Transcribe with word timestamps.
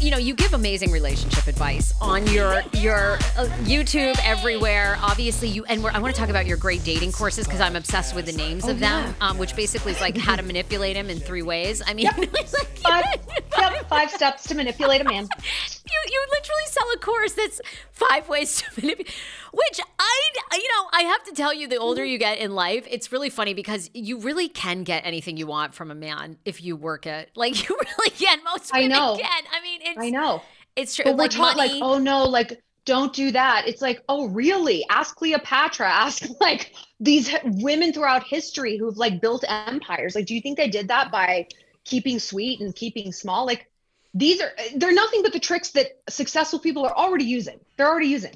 You 0.00 0.10
know, 0.10 0.16
you 0.16 0.32
give 0.34 0.54
amazing 0.54 0.92
relationship 0.92 1.46
advice 1.46 1.92
on 2.00 2.26
your 2.28 2.62
your 2.72 3.14
uh, 3.36 3.46
YouTube 3.64 4.18
everywhere. 4.24 4.96
Obviously, 5.02 5.48
you 5.48 5.64
and 5.66 5.84
we're, 5.84 5.90
I 5.90 5.98
want 5.98 6.14
to 6.14 6.18
talk 6.18 6.30
about 6.30 6.46
your 6.46 6.56
great 6.56 6.82
dating 6.84 7.12
courses 7.12 7.46
because 7.46 7.60
I'm 7.60 7.76
obsessed 7.76 8.14
with 8.14 8.24
the 8.24 8.32
names 8.32 8.66
of 8.66 8.80
them, 8.80 9.14
um, 9.20 9.36
which 9.36 9.54
basically 9.54 9.92
is 9.92 10.00
like 10.00 10.16
how 10.16 10.36
to 10.36 10.42
manipulate 10.42 10.96
him 10.96 11.10
in 11.10 11.20
three 11.20 11.42
ways. 11.42 11.82
I 11.86 11.92
mean, 11.92 12.08
it's 12.16 12.52
like- 12.58 12.66
Five, 12.80 13.04
yep, 13.58 13.88
five 13.90 14.10
steps 14.10 14.44
to 14.44 14.54
manipulate 14.54 15.02
a 15.02 15.04
man. 15.04 15.28
you 15.44 16.12
you 16.12 16.26
literally 16.30 16.66
sell 16.66 16.86
a 16.94 16.98
course 16.98 17.32
that's 17.34 17.60
five 17.92 18.26
ways 18.26 18.56
to 18.62 18.80
manipulate. 18.80 19.14
Which 19.52 19.80
I, 19.98 20.20
you 20.54 20.68
know, 20.68 20.88
I 20.92 21.02
have 21.02 21.24
to 21.24 21.32
tell 21.32 21.52
you, 21.52 21.66
the 21.68 21.76
older 21.76 22.04
you 22.04 22.18
get 22.18 22.38
in 22.38 22.54
life, 22.54 22.86
it's 22.88 23.10
really 23.10 23.30
funny 23.30 23.54
because 23.54 23.90
you 23.94 24.18
really 24.18 24.48
can 24.48 24.84
get 24.84 25.04
anything 25.04 25.36
you 25.36 25.46
want 25.46 25.74
from 25.74 25.90
a 25.90 25.94
man 25.94 26.38
if 26.44 26.62
you 26.62 26.76
work 26.76 27.06
it. 27.06 27.30
Like 27.40 27.68
you 27.68 27.74
really 27.74 28.10
can. 28.10 28.44
Most 28.44 28.70
women 28.72 28.92
I 28.92 28.94
know. 28.94 29.16
can. 29.16 29.44
I 29.50 29.62
mean, 29.62 29.80
it's 29.82 29.98
I 29.98 30.10
know. 30.10 30.42
it's 30.76 30.94
true. 30.94 31.04
But 31.06 31.16
we're 31.16 31.22
like 31.24 31.30
taught 31.30 31.56
like, 31.56 31.70
oh 31.80 31.98
no, 31.98 32.24
like 32.24 32.62
don't 32.84 33.12
do 33.14 33.30
that. 33.30 33.66
It's 33.66 33.80
like, 33.80 34.02
oh 34.08 34.28
really? 34.28 34.84
Ask 34.90 35.16
Cleopatra. 35.16 35.88
Ask 35.90 36.24
like 36.38 36.74
these 36.98 37.34
women 37.44 37.94
throughout 37.94 38.24
history 38.26 38.76
who've 38.76 38.98
like 38.98 39.22
built 39.22 39.44
empires. 39.48 40.14
Like, 40.14 40.26
do 40.26 40.34
you 40.34 40.42
think 40.42 40.58
they 40.58 40.68
did 40.68 40.88
that 40.88 41.10
by 41.10 41.46
keeping 41.84 42.18
sweet 42.18 42.60
and 42.60 42.74
keeping 42.74 43.10
small? 43.12 43.46
Like, 43.46 43.70
these 44.12 44.40
are 44.40 44.52
they're 44.76 44.92
nothing 44.92 45.22
but 45.22 45.32
the 45.32 45.40
tricks 45.40 45.70
that 45.70 45.86
successful 46.08 46.58
people 46.58 46.84
are 46.84 46.94
already 46.94 47.24
using. 47.24 47.58
They're 47.76 47.88
already 47.88 48.08
using. 48.08 48.34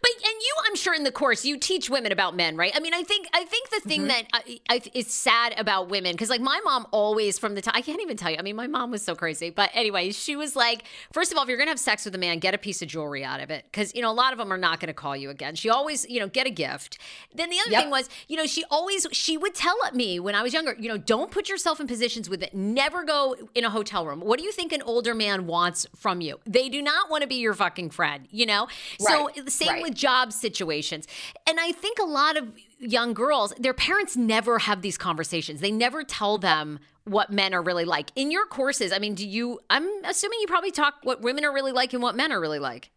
But 0.00 0.10
and 0.16 0.24
you, 0.24 0.54
I'm 0.66 0.76
sure 0.76 0.94
in 0.94 1.04
the 1.04 1.12
course 1.12 1.44
you 1.44 1.58
teach 1.58 1.88
women 1.88 2.12
about 2.12 2.36
men, 2.36 2.56
right? 2.56 2.72
I 2.74 2.80
mean, 2.80 2.94
I 2.94 3.02
think 3.02 3.28
I 3.32 3.44
think 3.44 3.70
the 3.70 3.80
thing 3.80 4.00
mm-hmm. 4.02 4.08
that 4.08 4.24
I, 4.32 4.60
I, 4.68 4.82
is 4.92 5.06
sad 5.06 5.54
about 5.58 5.88
women 5.88 6.12
because 6.12 6.30
like 6.30 6.40
my 6.40 6.60
mom 6.64 6.86
always 6.90 7.38
from 7.38 7.54
the 7.54 7.62
time 7.62 7.74
I 7.76 7.82
can't 7.82 8.00
even 8.00 8.16
tell 8.16 8.30
you. 8.30 8.36
I 8.38 8.42
mean, 8.42 8.56
my 8.56 8.66
mom 8.66 8.90
was 8.90 9.02
so 9.02 9.14
crazy, 9.14 9.50
but 9.50 9.70
anyway, 9.72 10.12
she 10.12 10.36
was 10.36 10.54
like, 10.54 10.84
first 11.12 11.32
of 11.32 11.38
all, 11.38 11.44
if 11.44 11.48
you're 11.48 11.58
gonna 11.58 11.70
have 11.70 11.80
sex 11.80 12.04
with 12.04 12.14
a 12.14 12.18
man, 12.18 12.38
get 12.38 12.54
a 12.54 12.58
piece 12.58 12.82
of 12.82 12.88
jewelry 12.88 13.24
out 13.24 13.40
of 13.40 13.50
it 13.50 13.64
because 13.70 13.94
you 13.94 14.02
know 14.02 14.10
a 14.10 14.12
lot 14.12 14.32
of 14.32 14.38
them 14.38 14.52
are 14.52 14.58
not 14.58 14.80
gonna 14.80 14.94
call 14.94 15.16
you 15.16 15.30
again. 15.30 15.54
She 15.54 15.70
always, 15.70 16.08
you 16.08 16.20
know, 16.20 16.28
get 16.28 16.46
a 16.46 16.50
gift. 16.50 16.98
Then 17.34 17.50
the 17.50 17.58
other 17.60 17.70
Yep. 17.70 17.82
thing 17.82 17.90
was, 17.90 18.08
you 18.28 18.36
know, 18.36 18.46
she 18.46 18.64
always 18.70 19.06
she 19.12 19.36
would 19.36 19.54
tell 19.54 19.76
me 19.92 20.20
when 20.20 20.34
I 20.34 20.42
was 20.42 20.52
younger, 20.52 20.76
you 20.78 20.88
know, 20.88 20.98
don't 20.98 21.30
put 21.30 21.48
yourself 21.48 21.80
in 21.80 21.86
positions 21.86 22.28
with 22.28 22.42
it. 22.42 22.54
Never 22.54 23.04
go 23.04 23.34
in 23.54 23.64
a 23.64 23.70
hotel 23.70 24.06
room. 24.06 24.20
What 24.20 24.38
do 24.38 24.44
you 24.44 24.52
think 24.52 24.72
an 24.72 24.82
older 24.82 25.14
man 25.14 25.46
wants 25.46 25.86
from 25.96 26.20
you? 26.20 26.38
They 26.44 26.68
do 26.68 26.82
not 26.82 27.10
want 27.10 27.22
to 27.22 27.28
be 27.28 27.36
your 27.36 27.54
fucking 27.54 27.90
friend, 27.90 28.28
you 28.30 28.46
know. 28.46 28.68
So 28.98 29.26
Right, 29.26 29.44
the 29.44 29.50
same 29.54 29.68
right. 29.68 29.82
with 29.82 29.94
job 29.94 30.32
situations. 30.32 31.06
And 31.46 31.58
I 31.60 31.72
think 31.72 31.98
a 31.98 32.04
lot 32.04 32.36
of 32.36 32.52
young 32.78 33.14
girls, 33.14 33.54
their 33.58 33.74
parents 33.74 34.16
never 34.16 34.58
have 34.58 34.82
these 34.82 34.98
conversations. 34.98 35.60
They 35.60 35.70
never 35.70 36.02
tell 36.02 36.38
them 36.38 36.78
what 37.04 37.30
men 37.30 37.54
are 37.54 37.62
really 37.62 37.84
like. 37.84 38.10
In 38.16 38.30
your 38.30 38.46
courses, 38.46 38.92
I 38.92 38.98
mean, 38.98 39.14
do 39.14 39.26
you 39.26 39.60
I'm 39.70 39.88
assuming 40.04 40.40
you 40.40 40.46
probably 40.46 40.70
talk 40.70 40.94
what 41.02 41.20
women 41.20 41.44
are 41.44 41.52
really 41.52 41.72
like 41.72 41.92
and 41.92 42.02
what 42.02 42.16
men 42.16 42.32
are 42.32 42.40
really 42.40 42.58
like. 42.58 42.90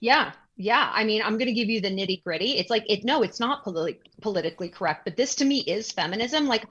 Yeah. 0.00 0.32
Yeah. 0.56 0.90
I 0.92 1.04
mean, 1.04 1.22
I'm 1.22 1.38
going 1.38 1.46
to 1.46 1.52
give 1.52 1.68
you 1.68 1.80
the 1.80 1.90
nitty 1.90 2.24
gritty. 2.24 2.58
It's 2.58 2.70
like, 2.70 2.84
it, 2.90 3.04
no, 3.04 3.22
it's 3.22 3.40
not 3.40 3.64
politi- 3.64 3.98
politically 4.20 4.68
correct, 4.68 5.04
but 5.04 5.16
this 5.16 5.36
to 5.36 5.44
me 5.44 5.60
is 5.60 5.92
feminism. 5.92 6.46
Like, 6.46 6.64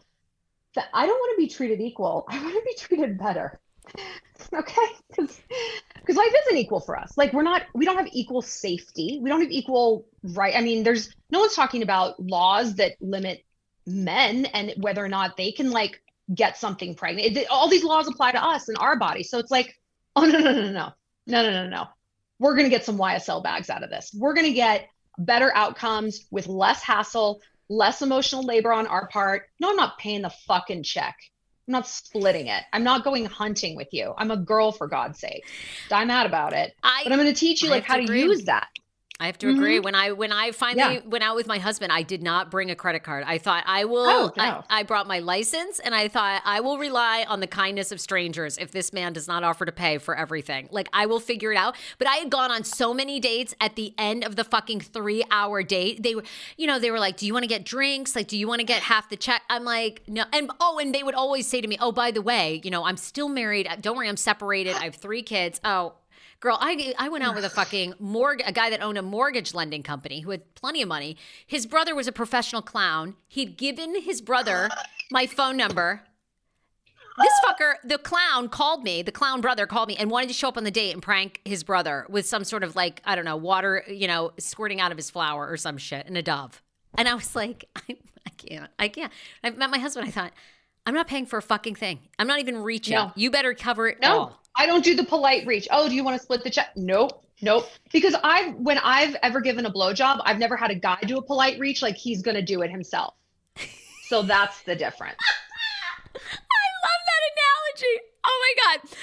I 0.94 1.06
don't 1.06 1.18
want 1.18 1.38
to 1.38 1.41
be 1.41 1.47
treated 1.47 1.81
equal. 1.81 2.25
I 2.30 2.41
want 2.41 2.53
to 2.53 2.64
be 2.66 2.75
treated 2.78 3.18
better. 3.18 3.59
Okay. 4.53 4.88
Because 5.16 6.18
life 6.18 6.34
isn't 6.46 6.57
equal 6.57 6.81
for 6.81 6.97
us. 7.00 7.13
Like, 7.16 7.31
we're 7.31 7.44
not, 7.44 7.62
we 7.74 7.85
don't 7.85 7.97
have 7.97 8.09
equal 8.12 8.41
safety. 8.41 9.19
We 9.22 9.29
don't 9.29 9.41
have 9.41 9.52
equal 9.52 10.06
right. 10.24 10.53
I 10.57 10.62
mean, 10.62 10.84
there's 10.84 11.13
no 11.29 11.40
one's 11.40 11.56
talking 11.56 11.84
about 11.84 12.19
laws 12.19 12.75
that 12.75 12.94
limit 13.00 13.46
men 13.85 14.46
and 14.47 14.74
whether 14.78 15.06
or 15.06 15.07
not 15.07 15.38
they 15.38 15.52
can, 15.53 15.69
like, 15.72 16.02
get 16.34 16.57
something 16.57 16.96
pregnant. 16.96 17.38
It- 17.38 17.50
all 17.50 17.69
these 17.69 17.84
laws 17.84 18.07
apply 18.07 18.31
to 18.34 18.44
us 18.44 18.68
and 18.68 18.78
our 18.78 18.97
body. 18.97 19.23
So 19.23 19.38
it's 19.38 19.52
like, 19.52 19.73
oh, 20.16 20.26
no, 20.26 20.40
no, 20.40 20.52
no, 20.52 20.61
no, 20.64 20.72
no, 20.72 20.94
no, 21.28 21.44
no, 21.44 21.52
no, 21.52 21.70
no 21.70 21.87
we're 22.41 22.55
going 22.55 22.66
to 22.66 22.72
get 22.72 22.84
some 22.84 22.97
YSL 22.97 23.44
bags 23.44 23.70
out 23.70 23.84
of 23.84 23.91
this. 23.91 24.11
We're 24.17 24.34
going 24.34 24.47
to 24.47 24.53
get 24.53 24.90
better 25.20 25.52
outcomes 25.55 26.26
with 26.32 26.47
less 26.47 26.82
hassle, 26.82 27.40
less 27.70 28.02
emotional 28.02 28.44
labor 28.44 28.73
on 28.73 28.87
our 28.87 29.08
part. 29.08 29.44
No, 29.59 29.70
I'm 29.70 29.76
not 29.76 29.99
paying 29.99 30.23
the 30.23 30.32
fucking 30.47 30.82
check. 30.82 31.16
I'm 31.67 31.73
not 31.73 31.87
splitting 31.87 32.47
it. 32.47 32.63
I'm 32.73 32.84
not 32.84 33.03
going 33.03 33.25
hunting 33.25 33.75
with 33.75 33.90
you. 33.91 34.13
I'm 34.17 34.31
a 34.31 34.37
girl 34.37 34.72
for 34.72 34.87
God's 34.87 35.19
sake. 35.19 35.46
I'm 35.91 36.08
mad 36.08 36.25
about 36.25 36.53
it. 36.53 36.73
I 36.84 37.02
But 37.03 37.13
I'm 37.13 37.19
going 37.19 37.34
to 37.34 37.40
teach 37.40 37.61
you 37.61 37.69
I 37.69 37.72
like 37.72 37.84
how 37.84 37.97
to 37.97 38.05
to 38.05 38.17
use 38.17 38.46
that. 38.46 38.67
I 39.22 39.28
have 39.28 39.38
to 39.40 39.50
agree. 39.50 39.76
Mm-hmm. 39.78 39.84
When 39.85 39.96
I 39.96 40.12
when 40.12 40.32
I 40.32 40.52
finally 40.52 40.96
Yeah. 40.96 41.02
went 41.06 41.23
out 41.23 41.35
with 41.35 41.47
my 41.47 41.59
husband, 41.59 41.91
I 41.94 42.02
did 42.02 42.23
not 42.23 42.50
bring 42.50 42.72
a 42.72 42.76
credit 42.76 43.03
card. 43.03 43.23
I 43.28 43.38
thought 43.38 43.64
I 43.68 43.85
will. 43.85 44.06
Oh, 44.09 44.32
no. 44.35 44.44
I, 44.44 44.79
I 44.79 44.84
brought 44.84 45.08
my 45.08 45.20
license, 45.20 45.79
and 45.79 45.94
I 45.94 46.08
thought 46.08 46.41
I 46.44 46.59
will 46.59 46.78
rely 46.79 47.26
on 47.28 47.40
the 47.40 47.47
kindness 47.47 47.91
of 47.91 48.02
strangers 48.02 48.58
if 48.58 48.72
this 48.72 48.91
man 48.91 49.14
does 49.14 49.28
not 49.28 49.44
offer 49.44 49.66
to 49.66 49.72
pay 49.72 50.00
for 50.00 50.18
everything. 50.18 50.68
Like 50.72 50.90
I 50.91 51.06
will 51.06 51.20
figure 51.20 51.52
it 51.52 51.58
out. 51.58 51.76
But 52.00 52.08
I 52.08 52.16
had 52.16 52.29
gone 52.29 52.52
on 52.52 52.64
so 52.64 52.94
many 52.94 53.20
dates. 53.20 53.53
At 53.62 53.76
the 53.76 53.94
end 53.97 54.23
of 54.23 54.35
the 54.35 54.44
fucking 54.44 54.82
three 54.82 55.23
hour 55.29 55.62
date, 55.64 56.02
they 56.03 56.16
were, 56.16 56.23
you 56.58 56.66
know, 56.68 56.79
they 56.79 56.90
were 56.91 57.00
like, 57.00 57.18
"Do 57.18 57.28
you 57.28 57.34
want 57.34 57.44
to 57.44 57.47
get 57.47 57.64
drinks? 57.64 58.16
Like, 58.16 58.28
do 58.28 58.38
you 58.38 58.47
want 58.47 58.59
to 58.59 58.66
get 58.66 58.82
half 58.82 59.08
the 59.09 59.18
check?" 59.18 59.44
I'm 59.50 59.64
like, 59.64 60.02
"No." 60.08 60.23
And 60.34 60.50
oh, 60.59 60.79
and 60.79 60.94
they 60.96 61.03
would 61.03 61.16
always 61.16 61.46
say 61.47 61.62
to 61.62 61.68
me, 61.68 61.78
"Oh, 61.79 61.91
by 61.91 62.09
the 62.12 62.22
way, 62.22 62.59
you 62.64 62.72
know, 62.72 62.84
I'm 62.85 62.97
still 62.97 63.29
married. 63.29 63.70
Don't 63.82 63.96
worry, 63.96 64.09
I'm 64.09 64.18
separated. 64.18 64.76
I 64.76 64.85
have 64.85 64.96
three 64.96 65.22
kids." 65.22 65.62
Oh. 65.64 65.94
Girl, 66.41 66.58
I 66.59 66.93
I 66.97 67.08
went 67.08 67.23
out 67.23 67.35
with 67.35 67.46
a 67.46 67.49
fucking 67.61 67.93
mortgage 67.99 68.46
a 68.47 68.52
guy 68.52 68.70
that 68.72 68.82
owned 68.82 68.97
a 68.97 69.02
mortgage 69.02 69.53
lending 69.53 69.84
company 69.84 70.20
who 70.22 70.32
had 70.32 70.53
plenty 70.55 70.82
of 70.82 70.90
money. 70.90 71.16
His 71.47 71.66
brother 71.66 71.96
was 71.96 72.08
a 72.08 72.11
professional 72.11 72.61
clown. 72.61 73.16
He'd 73.28 73.58
given 73.58 74.02
his 74.02 74.20
brother 74.22 74.70
my 75.11 75.28
phone 75.28 75.55
number. 75.55 76.02
This 77.17 77.34
fucker, 77.46 77.73
the 77.84 77.97
clown, 77.99 78.49
called 78.49 78.84
me. 78.84 79.03
The 79.03 79.11
clown 79.11 79.41
brother 79.41 79.67
called 79.67 79.90
me 79.90 79.96
and 79.97 80.09
wanted 80.09 80.28
to 80.29 80.34
show 80.34 80.47
up 80.47 80.58
on 80.58 80.64
the 80.64 80.72
date 80.72 80.93
and 80.93 81.03
prank 81.03 81.40
his 81.46 81.64
brother 81.64 82.05
with 82.09 82.26
some 82.26 82.44
sort 82.44 82.64
of 82.64 82.76
like 82.76 83.02
I 83.05 83.16
don't 83.16 83.26
know 83.26 83.37
water, 83.37 83.84
you 83.87 84.08
know, 84.08 84.32
squirting 84.40 84.82
out 84.82 84.91
of 84.91 84.97
his 84.97 85.09
flower 85.11 85.47
or 85.47 85.58
some 85.58 85.78
shit 85.78 86.08
and 86.08 86.17
a 86.17 86.23
dove. 86.23 86.61
And 86.97 87.08
I 87.08 87.14
was 87.14 87.35
like, 87.35 87.66
I, 87.76 87.97
I 88.26 88.29
can't, 88.32 88.72
I 88.79 88.87
can't. 88.87 89.14
I 89.44 89.52
met 89.52 89.70
my 89.70 89.78
husband. 89.78 90.08
I 90.08 90.11
thought, 90.11 90.32
I'm 90.85 90.96
not 90.96 91.08
paying 91.08 91.28
for 91.28 91.37
a 91.37 91.41
fucking 91.44 91.76
thing. 91.76 91.99
I'm 92.17 92.28
not 92.28 92.40
even 92.40 92.58
reaching. 92.58 92.96
No. 92.96 93.11
You 93.16 93.29
better 93.29 93.53
cover 93.53 93.87
it 93.87 93.99
No, 94.02 94.17
all. 94.17 94.41
I 94.56 94.66
don't 94.66 94.84
do 94.84 94.96
the 94.96 95.03
polite 95.03 95.46
reach. 95.48 95.68
Oh, 95.72 95.88
do 95.88 95.96
you 95.96 96.03
want 96.03 96.18
to 96.18 96.24
split 96.24 96.44
the 96.44 96.50
check? 96.50 96.72
Nope. 96.76 97.24
Nope. 97.42 97.68
Because 97.92 98.16
I've 98.24 98.53
when 98.56 98.78
I've 98.80 99.16
ever 99.24 99.42
given 99.42 99.66
a 99.66 99.72
blowjob, 99.72 100.22
I've 100.26 100.38
never 100.38 100.56
had 100.56 100.72
a 100.72 100.76
guy 100.76 100.98
do 101.06 101.18
a 101.18 101.22
polite 101.22 101.59
reach 101.59 101.82
like 101.82 101.96
he's 101.96 102.22
gonna 102.22 102.42
do 102.42 102.62
it 102.62 102.70
himself. 102.70 103.16
So 104.08 104.22
that's 104.22 104.62
the 104.64 104.76
difference. 104.76 105.16
I 106.16 106.20
love 106.20 107.02
that 107.08 107.82
analogy. 107.82 108.02
Oh 108.26 108.56
my 108.56 108.64
god. 108.64 108.98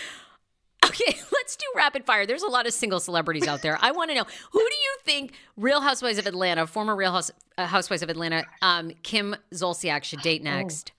Okay, 0.85 1.19
let's 1.33 1.57
do 1.57 1.65
rapid 1.75 2.05
fire. 2.05 2.27
There's 2.27 2.43
a 2.43 2.49
lot 2.49 2.67
of 2.67 2.73
single 2.73 3.01
celebrities 3.01 3.49
out 3.49 3.63
there. 3.63 3.79
I 3.81 3.91
want 3.91 4.11
to 4.11 4.15
know 4.15 4.27
who 4.53 4.59
do 4.59 4.65
you 4.65 4.97
think 5.05 5.33
Real 5.57 5.81
Housewives 5.81 6.19
of 6.19 6.27
Atlanta, 6.27 6.67
former 6.67 6.95
Real 6.95 7.13
House, 7.13 7.31
uh, 7.57 7.67
Housewives 7.67 8.03
of 8.03 8.11
Atlanta, 8.11 8.45
um, 8.63 8.93
Kim 9.03 9.35
Zolciak 9.53 10.05
should 10.05 10.21
date 10.21 10.43
next? 10.43 10.93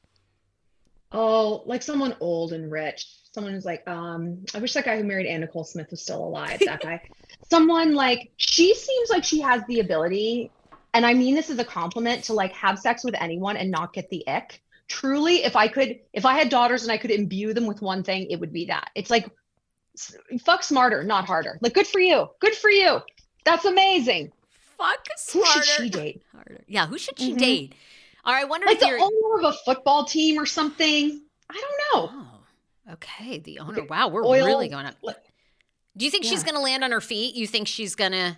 Oh, 1.12 1.64
like 1.66 1.82
someone 1.82 2.16
old 2.20 2.54
and 2.54 2.72
rich. 2.72 3.08
Someone 3.32 3.54
who's 3.54 3.66
like, 3.66 3.88
um, 3.88 4.44
I 4.56 4.60
wish 4.60 4.74
that 4.74 4.86
guy 4.86 4.98
who 4.98 5.04
married 5.04 5.28
Anna 5.28 5.46
Nicole 5.46 5.64
Smith 5.64 5.92
was 5.92 6.02
still 6.02 6.24
alive. 6.24 6.60
That 6.66 6.82
guy. 6.82 7.02
someone 7.50 7.94
like 7.94 8.32
she 8.38 8.74
seems 8.74 9.10
like 9.10 9.24
she 9.24 9.40
has 9.42 9.62
the 9.68 9.80
ability, 9.82 10.50
and 10.96 11.06
I 11.06 11.14
mean 11.14 11.36
this 11.36 11.50
as 11.52 11.60
a 11.60 11.64
compliment, 11.66 12.24
to 12.26 12.34
like 12.34 12.52
have 12.54 12.80
sex 12.80 13.04
with 13.04 13.14
anyone 13.20 13.56
and 13.56 13.70
not 13.70 13.94
get 13.94 14.10
the 14.10 14.28
ick. 14.28 14.62
Truly, 14.88 15.44
if 15.44 15.56
I 15.56 15.68
could, 15.68 16.00
if 16.14 16.26
I 16.26 16.34
had 16.34 16.50
daughters 16.50 16.82
and 16.84 16.92
I 16.92 16.98
could 16.98 17.12
imbue 17.12 17.54
them 17.54 17.68
with 17.68 17.82
one 17.84 18.02
thing, 18.04 18.30
it 18.32 18.40
would 18.40 18.52
be 18.52 18.66
that. 18.66 18.90
It's 18.96 19.12
like 19.12 19.30
fuck 20.42 20.64
smarter, 20.64 21.04
not 21.04 21.26
harder. 21.26 21.60
Like 21.62 21.74
good 21.76 21.86
for 21.88 22.00
you. 22.00 22.28
Good 22.40 22.56
for 22.56 22.72
you. 22.72 23.00
That's 23.46 23.66
amazing. 23.66 24.32
Fuck 24.78 25.06
smarter. 25.18 25.52
Who 25.60 25.64
should 25.64 25.84
she 25.84 25.90
date? 25.90 26.24
harder. 26.32 26.64
Yeah, 26.68 26.88
who 26.88 26.98
should 26.98 27.20
she 27.20 27.34
Mhm. 27.34 27.38
date? 27.38 27.76
All 28.26 28.34
right, 28.34 28.42
I 28.42 28.46
wonder 28.46 28.66
Like 28.66 28.76
if 28.76 28.82
the 28.82 28.88
you're. 28.88 29.00
owner 29.00 29.40
of 29.48 29.54
a 29.54 29.58
football 29.66 30.06
team 30.06 30.40
or 30.40 30.46
something. 30.48 31.22
I 31.50 31.54
don't 31.54 32.12
know. 32.12 32.12
Oh, 32.14 32.29
okay. 32.94 33.40
The 33.40 33.60
owner. 33.60 33.84
Wow, 33.84 34.10
we're 34.10 34.26
Oil- 34.26 34.46
really 34.46 34.70
going 34.70 34.86
up. 34.86 34.96
Do 35.98 36.06
you 36.06 36.12
think 36.12 36.24
she's 36.24 36.44
going 36.44 36.56
to 36.56 36.62
land 36.62 36.84
on 36.84 36.92
her 36.92 37.02
feet? 37.02 37.36
You 37.36 37.46
think 37.46 37.68
she's 37.68 37.96
going 37.96 38.14
to? 38.14 38.38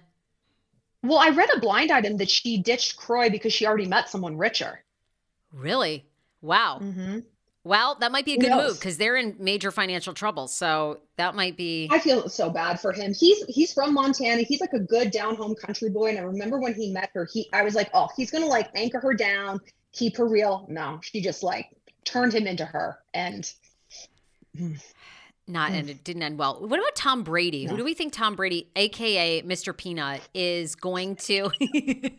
Well, 1.03 1.19
I 1.19 1.29
read 1.29 1.49
a 1.55 1.59
blind 1.59 1.91
item 1.91 2.17
that 2.17 2.29
she 2.29 2.57
ditched 2.57 2.97
Kroy 2.97 3.29
because 3.29 3.53
she 3.53 3.65
already 3.65 3.87
met 3.87 4.09
someone 4.09 4.37
richer. 4.37 4.83
Really? 5.51 6.05
Wow. 6.41 6.79
Mm-hmm. 6.81 7.19
Well, 7.63 7.97
that 7.99 8.11
might 8.11 8.25
be 8.25 8.33
a 8.33 8.37
good 8.39 8.51
move 8.51 8.79
because 8.79 8.97
they're 8.97 9.15
in 9.15 9.35
major 9.39 9.69
financial 9.69 10.15
trouble. 10.15 10.47
So 10.47 11.01
that 11.17 11.35
might 11.35 11.55
be. 11.57 11.87
I 11.91 11.99
feel 11.99 12.27
so 12.27 12.49
bad 12.49 12.79
for 12.79 12.91
him. 12.91 13.13
He's 13.13 13.43
he's 13.45 13.71
from 13.71 13.93
Montana. 13.93 14.41
He's 14.41 14.61
like 14.61 14.73
a 14.73 14.79
good 14.79 15.11
down 15.11 15.35
home 15.35 15.53
country 15.53 15.89
boy. 15.89 16.09
And 16.09 16.17
I 16.17 16.21
remember 16.23 16.59
when 16.59 16.73
he 16.73 16.91
met 16.91 17.11
her, 17.13 17.27
he 17.31 17.47
I 17.53 17.61
was 17.61 17.75
like, 17.75 17.91
oh, 17.93 18.07
he's 18.17 18.31
gonna 18.31 18.47
like 18.47 18.69
anchor 18.73 18.99
her 18.99 19.13
down, 19.13 19.61
keep 19.91 20.17
her 20.17 20.27
real. 20.27 20.65
No, 20.69 20.99
she 21.03 21.21
just 21.21 21.43
like 21.43 21.67
turned 22.03 22.33
him 22.33 22.47
into 22.47 22.65
her. 22.65 22.97
And 23.13 23.51
not 25.47 25.71
Mm. 25.71 25.75
and 25.79 25.89
it 25.89 26.03
didn't 26.03 26.23
end 26.23 26.37
well. 26.37 26.59
What 26.59 26.79
about 26.79 26.95
Tom 26.95 27.23
Brady? 27.23 27.65
Who 27.65 27.77
do 27.77 27.83
we 27.83 27.93
think 27.93 28.13
Tom 28.13 28.35
Brady, 28.35 28.69
aka 28.75 29.41
Mr. 29.43 29.75
Peanut, 29.75 30.21
is 30.33 30.75
going 30.75 31.15
to? 31.17 31.49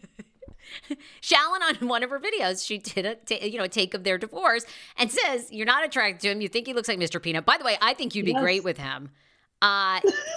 Shallon 1.20 1.60
on 1.82 1.88
one 1.88 2.02
of 2.02 2.10
her 2.10 2.18
videos, 2.20 2.64
she 2.66 2.78
did 2.78 3.18
a 3.30 3.48
you 3.48 3.58
know 3.58 3.66
take 3.66 3.94
of 3.94 4.04
their 4.04 4.16
divorce 4.16 4.64
and 4.96 5.10
says 5.10 5.48
you're 5.50 5.66
not 5.66 5.84
attracted 5.84 6.20
to 6.22 6.30
him. 6.30 6.40
You 6.40 6.48
think 6.48 6.66
he 6.66 6.72
looks 6.72 6.88
like 6.88 6.98
Mr. 6.98 7.20
Peanut. 7.22 7.44
By 7.44 7.58
the 7.58 7.64
way, 7.64 7.76
I 7.80 7.94
think 7.94 8.14
you'd 8.14 8.24
be 8.26 8.32
Yes. 8.32 8.40
great 8.40 8.64
with 8.64 8.78
him. 8.78 9.10
Uh, 9.60 10.00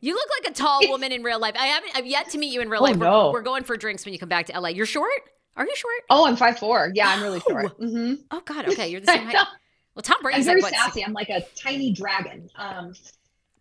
you 0.00 0.14
look 0.14 0.28
like 0.42 0.50
a 0.50 0.54
tall 0.54 0.80
woman 0.88 1.12
in 1.12 1.22
real 1.22 1.38
life. 1.40 1.54
I 1.58 1.66
haven't. 1.66 1.92
I've 1.96 2.06
yet 2.06 2.30
to 2.30 2.38
meet 2.38 2.52
you 2.52 2.60
in 2.60 2.68
real 2.68 2.80
Oh, 2.80 2.84
life. 2.84 2.96
We're, 2.96 3.32
we're 3.32 3.42
going 3.42 3.64
for 3.64 3.76
drinks 3.76 4.04
when 4.04 4.12
you 4.12 4.18
come 4.20 4.28
back 4.28 4.46
to 4.46 4.60
LA. 4.60 4.68
You're 4.68 4.86
short. 4.86 5.10
Are 5.56 5.64
you 5.64 5.74
short? 5.74 5.94
oh, 6.10 6.26
I'm 6.26 6.36
five 6.36 6.58
four. 6.58 6.92
Yeah, 6.94 7.08
I'm 7.08 7.22
really 7.22 7.40
Oh. 7.46 7.50
short. 7.50 7.72
hmm 7.78 8.14
Oh 8.30 8.42
God. 8.44 8.68
Okay, 8.68 8.88
you're 8.88 9.00
the 9.00 9.06
same 9.12 9.24
height. 9.26 9.46
Well, 9.96 10.02
Tom 10.02 10.18
I'm 10.18 10.22
Brady's 10.22 10.44
very 10.46 10.60
like 10.60 10.74
sassy. 10.74 11.02
I'm 11.04 11.14
like 11.14 11.30
a 11.30 11.40
tiny 11.56 11.90
dragon. 11.90 12.50
Um, 12.54 12.92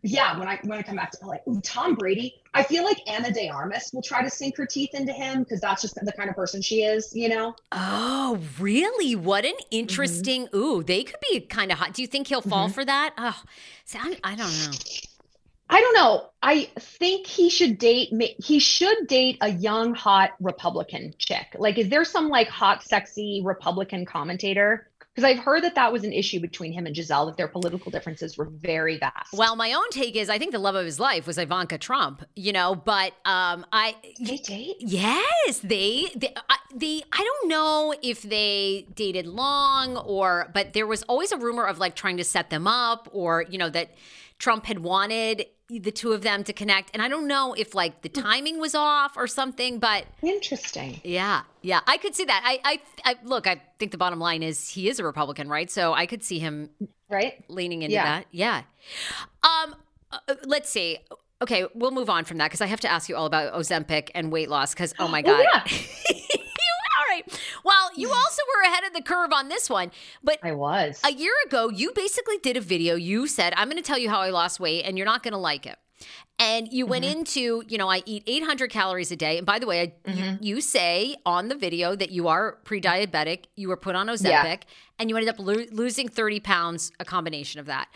yeah, 0.03 0.37
when 0.37 0.47
I 0.47 0.59
when 0.63 0.77
I 0.77 0.83
come 0.83 0.97
back 0.97 1.11
to 1.11 1.25
LA, 1.25 1.35
Ooh, 1.47 1.61
Tom 1.61 1.95
Brady. 1.95 2.35
I 2.53 2.61
feel 2.63 2.83
like 2.83 2.97
Ana 3.07 3.31
de 3.31 3.49
Armas 3.49 3.91
will 3.93 4.01
try 4.01 4.21
to 4.21 4.29
sink 4.29 4.55
her 4.57 4.65
teeth 4.65 4.91
into 4.93 5.11
him 5.13 5.43
because 5.43 5.61
that's 5.61 5.81
just 5.81 5.95
the 5.95 6.11
kind 6.11 6.29
of 6.29 6.35
person 6.35 6.61
she 6.61 6.83
is. 6.83 7.15
You 7.15 7.29
know. 7.29 7.55
Oh, 7.71 8.37
really? 8.59 9.15
What 9.15 9.45
an 9.45 9.55
interesting. 9.71 10.47
Ooh, 10.53 10.83
they 10.83 11.03
could 11.05 11.15
be 11.31 11.39
kind 11.39 11.71
of 11.71 11.79
hot. 11.79 11.93
Do 11.93 12.01
you 12.01 12.07
think 12.07 12.27
he'll 12.27 12.41
fall 12.41 12.67
Mhm. 12.67 12.73
for 12.73 12.85
that? 12.85 13.13
Oh, 13.17 13.41
see, 13.85 13.97
I, 13.97 14.19
I 14.23 14.35
don't 14.35 14.51
know. 14.51 14.71
I 15.67 15.81
don't 15.81 15.95
know. 15.95 16.29
I 16.43 16.65
think 16.77 17.25
he 17.25 17.49
should 17.49 17.79
date. 17.79 18.09
He 18.43 18.59
should 18.59 19.07
date 19.07 19.37
a 19.41 19.49
young, 19.49 19.95
hot 19.95 20.31
Republican 20.39 21.13
chick. 21.17 21.55
Like, 21.57 21.79
is 21.79 21.89
there 21.89 22.05
some 22.05 22.27
like 22.29 22.49
hot, 22.49 22.83
sexy 22.83 23.41
Republican 23.43 24.05
commentator? 24.05 24.91
Because 25.15 25.29
I've 25.29 25.39
heard 25.39 25.63
that 25.63 25.75
that 25.75 25.93
was 25.93 26.03
an 26.03 26.11
issue 26.11 26.41
between 26.41 26.73
him 26.73 26.85
and 26.85 26.93
Gisele. 26.93 27.27
That 27.27 27.37
their 27.37 27.47
political 27.47 27.89
differences 27.89 28.37
were 28.37 28.45
very 28.45 28.97
vast. 28.97 29.31
Well, 29.31 29.55
my 29.55 29.71
own 29.71 29.89
take 29.89 30.15
is 30.15 30.29
I 30.29 30.37
think 30.37 30.51
the 30.51 30.59
love 30.59 30.75
of 30.75 30.85
his 30.85 30.99
life 30.99 31.25
was 31.25 31.37
Ivanka 31.37 31.77
Trump. 31.77 32.25
You 32.35 32.51
know, 32.51 32.75
but 32.75 33.13
um, 33.23 33.65
I 33.71 33.95
they 34.19 34.37
date. 34.37 34.75
Yes, 34.79 35.59
they 35.63 36.07
they, 36.15 36.33
I, 36.49 36.57
they 36.75 37.03
I 37.13 37.17
don't 37.23 37.49
know 37.49 37.93
if 38.01 38.23
they 38.23 38.87
dated 38.93 39.25
long 39.25 39.95
or 39.95 40.51
but 40.53 40.73
there 40.73 40.87
was 40.87 41.03
always 41.03 41.31
a 41.31 41.37
rumor 41.37 41.65
of 41.65 41.77
like 41.77 41.95
trying 41.95 42.17
to 42.17 42.25
set 42.25 42.49
them 42.49 42.67
up 42.67 43.07
or 43.13 43.45
you 43.49 43.57
know 43.57 43.69
that 43.69 43.91
Trump 44.37 44.65
had 44.65 44.79
wanted 44.79 45.45
the 45.69 45.91
two 45.91 46.11
of 46.11 46.21
them 46.21 46.43
to 46.43 46.53
connect 46.53 46.91
and 46.93 47.01
I 47.01 47.07
don't 47.07 47.27
know 47.27 47.53
if 47.53 47.73
like 47.73 48.03
the 48.03 48.09
timing 48.09 48.59
was 48.59 48.75
off 48.75 49.17
or 49.17 49.25
something 49.25 49.79
but 49.79 50.05
Interesting. 50.21 51.01
yeah, 51.03 51.41
yeah, 51.63 51.79
I 51.87 51.97
could 51.97 52.13
see 52.15 52.25
that. 52.25 52.41
I 52.45 52.59
I, 52.63 53.11
I 53.11 53.15
look, 53.23 53.47
I 53.47 53.61
think 53.79 53.91
the 53.91 53.97
bottom 53.97 54.19
line 54.19 54.43
is 54.43 54.69
he 54.69 54.87
is 54.89 54.99
a 54.99 55.03
Republican, 55.03 55.49
right? 55.49 55.69
So 55.71 55.93
I 55.93 56.05
could 56.05 56.23
see 56.23 56.39
him 56.39 56.69
Right? 57.09 57.43
leaning 57.49 57.81
into 57.83 57.93
Yeah. 57.93 58.03
that. 58.03 58.25
Yeah. 58.31 58.61
Um, 59.43 59.75
uh, 60.11 60.35
let's 60.45 60.69
see. 60.69 60.99
Okay, 61.41 61.65
we'll 61.75 61.91
move 61.91 62.09
on 62.09 62.25
from 62.25 62.37
that 62.37 62.45
because 62.47 62.61
I 62.61 62.65
have 62.67 62.79
to 62.81 62.87
ask 62.91 63.09
you 63.09 63.15
all 63.15 63.25
about 63.25 63.53
Ozempic 63.53 64.09
and 64.15 64.31
weight 64.31 64.49
loss. 64.49 64.73
Because 64.73 64.93
oh 64.99 65.07
my 65.07 65.19
Oh, 65.25 65.43
god. 65.43 65.45
yeah. 65.53 65.77
You- 67.15 67.23
right. 67.31 67.41
Well, 67.63 67.89
you 67.95 68.09
also 68.09 68.41
were 68.55 68.63
ahead 68.69 68.83
of 68.85 68.93
the 68.93 69.01
curve 69.01 69.31
on 69.33 69.49
this 69.49 69.69
one, 69.69 69.91
but. 70.23 70.39
I 70.43 70.51
was. 70.51 70.99
A 71.03 71.11
year 71.11 71.33
ago, 71.45 71.69
you 71.69 71.91
basically 71.93 72.37
did 72.39 72.57
a 72.57 72.61
video. 72.61 72.95
You 72.95 73.27
said, 73.27 73.53
I'm 73.57 73.67
going 73.69 73.81
to 73.81 73.87
tell 73.87 73.97
you 73.97 74.09
how 74.09 74.19
I 74.21 74.29
lost 74.29 74.59
weight, 74.59 74.83
and 74.83 74.97
you're 74.97 75.05
not 75.05 75.23
going 75.23 75.31
to 75.33 75.37
like 75.37 75.65
it. 75.65 75.77
And 76.37 76.67
you 76.71 76.85
went 76.85 77.05
Mm-hmm. 77.05 77.19
into, 77.19 77.63
you 77.69 77.77
know, 77.77 77.89
I 77.89 78.03
eat 78.05 78.23
800 78.27 78.69
calories 78.69 79.09
a 79.11 79.15
day. 79.15 79.37
And 79.37 79.45
by 79.45 79.57
the 79.59 79.65
way, 79.67 79.81
I, 79.81 79.83
you, 80.11 80.23
Mm-hmm. 80.23 80.43
you 80.43 80.61
say 80.61 81.15
on 81.25 81.47
the 81.47 81.55
video 81.55 81.95
that 81.95 82.11
you 82.11 82.27
are 82.27 82.53
pre 82.65 82.81
diabetic, 82.81 83.45
you 83.55 83.69
were 83.69 83.77
put 83.77 83.95
on 83.95 84.07
Ozempic, 84.07 84.25
Yeah. 84.25 84.55
and 84.99 85.09
you 85.09 85.15
ended 85.15 85.29
up 85.29 85.39
lo- 85.39 85.65
losing 85.71 86.09
30 86.09 86.41
pounds, 86.41 86.91
a 86.99 87.05
combination 87.05 87.61
of 87.61 87.67
that. 87.67 87.87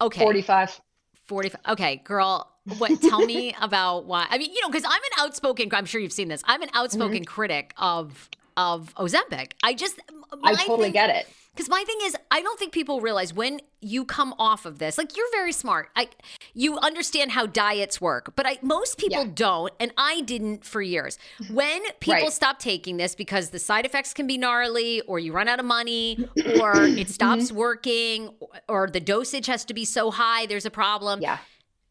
Okay. 0.00 0.20
45. 0.20 0.80
45. 1.26 1.60
Okay, 1.70 1.96
girl, 2.04 2.52
what 2.78 3.00
tell 3.00 3.24
me 3.24 3.54
about 3.60 4.04
why? 4.04 4.26
I 4.30 4.38
mean, 4.38 4.52
you 4.52 4.60
know, 4.60 4.68
cuz 4.70 4.84
I'm 4.84 4.92
an 4.92 5.24
outspoken 5.24 5.68
I'm 5.72 5.86
sure 5.86 6.00
you've 6.00 6.12
seen 6.12 6.28
this. 6.28 6.42
I'm 6.44 6.62
an 6.62 6.68
outspoken 6.74 7.24
critic 7.24 7.72
of 7.78 8.28
of 8.56 8.94
Ozempic. 8.96 9.52
I 9.62 9.74
just 9.74 9.98
Mm-hmm. 10.32 10.46
I 10.46 10.54
totally 10.64 10.90
get 10.90 11.10
it. 11.10 11.28
Cuz 11.56 11.68
my 11.68 11.84
thing 11.86 11.98
is 12.02 12.16
I 12.28 12.42
don't 12.42 12.58
think 12.58 12.72
people 12.72 13.00
realize 13.00 13.32
when 13.32 13.60
you 13.80 14.04
come 14.04 14.34
off 14.36 14.66
of 14.66 14.78
this. 14.80 14.98
Like 14.98 15.16
you're 15.16 15.30
very 15.30 15.52
smart. 15.52 15.90
I 15.94 16.08
you 16.54 16.76
understand 16.78 17.30
how 17.32 17.46
diets 17.46 18.00
work, 18.00 18.32
but 18.34 18.44
I 18.44 18.58
most 18.60 18.98
people 18.98 19.24
Yeah. 19.26 19.30
don't 19.32 19.72
and 19.78 19.92
I 19.96 20.22
didn't 20.22 20.64
for 20.64 20.82
years. 20.82 21.18
When 21.50 21.82
people 22.00 22.14
Right. 22.24 22.32
stop 22.32 22.58
taking 22.58 22.96
this 22.96 23.14
because 23.14 23.50
the 23.50 23.60
side 23.60 23.86
effects 23.86 24.12
can 24.12 24.26
be 24.26 24.36
gnarly 24.36 25.02
or 25.02 25.20
you 25.20 25.32
run 25.32 25.46
out 25.46 25.60
of 25.60 25.66
money 25.66 26.28
or 26.60 26.82
it 26.82 27.08
stops 27.10 27.44
Mm-hmm. 27.46 27.56
working 27.56 28.34
or 28.68 28.88
the 28.90 29.00
dosage 29.00 29.46
has 29.46 29.64
to 29.66 29.74
be 29.74 29.84
so 29.84 30.10
high 30.10 30.46
there's 30.46 30.66
a 30.66 30.70
problem 30.70 31.20
Yeah. 31.22 31.38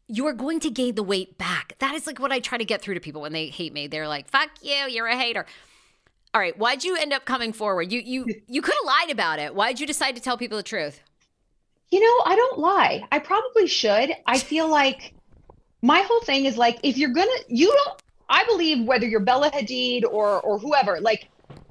you 0.06 0.26
are 0.26 0.34
going 0.34 0.60
to 0.60 0.68
gain 0.70 0.96
the 0.96 1.02
weight 1.02 1.38
back. 1.38 1.76
That 1.78 1.94
is 1.94 2.06
like 2.06 2.18
what 2.18 2.30
I 2.30 2.40
try 2.40 2.58
to 2.58 2.64
get 2.66 2.82
through 2.82 2.94
to 2.94 3.00
people 3.00 3.22
when 3.22 3.32
they 3.32 3.46
hate 3.48 3.72
me. 3.72 3.86
They're 3.86 4.06
like, 4.08 4.28
"Fuck 4.28 4.50
you, 4.60 4.80
you're 4.94 5.06
a 5.06 5.16
hater." 5.16 5.46
All 6.34 6.40
right, 6.40 6.58
why'd 6.58 6.82
you 6.82 6.96
end 6.96 7.12
up 7.12 7.24
coming 7.24 7.52
forward? 7.52 7.92
You 7.92 8.00
you 8.00 8.26
you 8.48 8.60
could 8.60 8.74
have 8.74 8.84
lied 8.84 9.10
about 9.10 9.38
it. 9.38 9.54
Why'd 9.54 9.80
you 9.80 9.86
decide 9.86 10.16
to 10.16 10.22
tell 10.22 10.36
people 10.36 10.56
the 10.56 10.64
truth? 10.64 11.00
You 11.90 12.00
know, 12.00 12.22
I 12.26 12.34
don't 12.34 12.58
lie. 12.58 13.06
I 13.12 13.20
probably 13.20 13.68
should. 13.68 14.10
I 14.26 14.38
feel 14.38 14.68
like 14.68 15.14
my 15.80 16.00
whole 16.00 16.20
thing 16.22 16.46
is 16.46 16.58
like 16.58 16.78
if 16.82 16.98
you're 16.98 17.10
gonna 17.10 17.30
you 17.48 17.68
don't 17.68 18.02
I 18.28 18.44
believe 18.46 18.86
whether 18.86 19.06
you're 19.06 19.20
Bella 19.20 19.50
Hadid 19.50 20.02
or 20.04 20.40
or 20.40 20.58
whoever, 20.58 21.00
like 21.00 21.28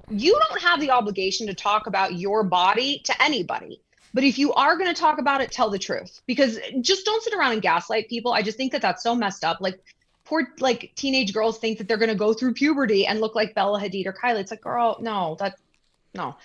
you 0.10 0.40
don't 0.48 0.62
have 0.62 0.80
the 0.80 0.92
obligation 0.92 1.48
to 1.48 1.54
talk 1.54 1.88
about 1.88 2.14
your 2.14 2.44
body 2.44 3.02
to 3.06 3.22
anybody. 3.22 3.82
But 4.14 4.24
if 4.24 4.38
you 4.38 4.54
are 4.54 4.78
going 4.78 4.94
to 4.94 5.00
talk 5.00 5.18
about 5.18 5.42
it, 5.42 5.52
tell 5.52 5.72
the 5.72 5.80
truth 5.80 6.22
because 6.28 6.60
just 6.82 7.04
don't 7.04 7.24
sit 7.24 7.34
around 7.34 7.54
and 7.54 7.62
gaslight 7.64 8.10
people. 8.10 8.32
I 8.32 8.44
just 8.44 8.58
think 8.58 8.72
that 8.74 8.82
that's 8.82 9.02
so 9.02 9.16
messed 9.16 9.44
up. 9.44 9.58
Like 9.60 9.80
poor 10.34 10.48
like 10.60 10.92
teenage 10.96 11.34
girls 11.34 11.60
think 11.60 11.78
that 11.78 11.88
they're 11.88 11.98
going 11.98 12.10
to 12.10 12.16
go 12.16 12.34
through 12.34 12.54
puberty 12.54 13.06
and 13.06 13.22
look 13.22 13.36
like 13.36 13.54
Bella 13.54 13.80
Hadid 13.80 14.08
or 14.08 14.14
Kylie. 14.14 14.40
It's 14.40 14.52
like, 14.52 14.62
girl, 14.62 14.98
no, 15.00 15.36
that 15.40 15.58
no. 16.16 16.36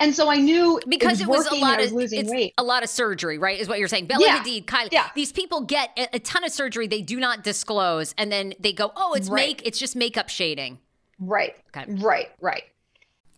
And 0.00 0.14
so 0.14 0.28
I 0.28 0.36
knew 0.36 0.80
because 0.86 1.22
it 1.22 1.26
was, 1.26 1.46
it 1.46 1.52
was 1.52 1.58
a 1.58 1.64
lot 1.64 1.80
of 1.82 1.92
losing 1.92 2.28
weight. 2.28 2.52
a 2.58 2.64
lot 2.64 2.82
of 2.82 2.90
surgery, 2.90 3.38
right? 3.38 3.58
Is 3.58 3.68
what 3.68 3.78
you're 3.78 3.88
saying. 3.88 4.06
Bella 4.06 4.26
yeah. 4.26 4.42
Hadid, 4.42 4.66
Kylie. 4.66 4.88
Yeah. 4.92 5.08
These 5.14 5.32
people 5.32 5.62
get 5.62 5.90
a, 5.96 6.16
a, 6.16 6.18
ton 6.18 6.44
of 6.44 6.52
surgery 6.52 6.86
they 6.86 7.00
do 7.00 7.18
not 7.18 7.42
disclose, 7.42 8.14
and 8.18 8.30
then 8.30 8.54
they 8.58 8.72
go, 8.72 8.92
"Oh, 8.96 9.14
it's 9.14 9.28
right. 9.28 9.48
make 9.48 9.66
it's 9.66 9.78
just 9.78 9.96
makeup 9.96 10.28
shading." 10.28 10.78
Right. 11.18 11.54
Okay. 11.74 11.90
Right. 11.94 12.28
Right. 12.40 12.64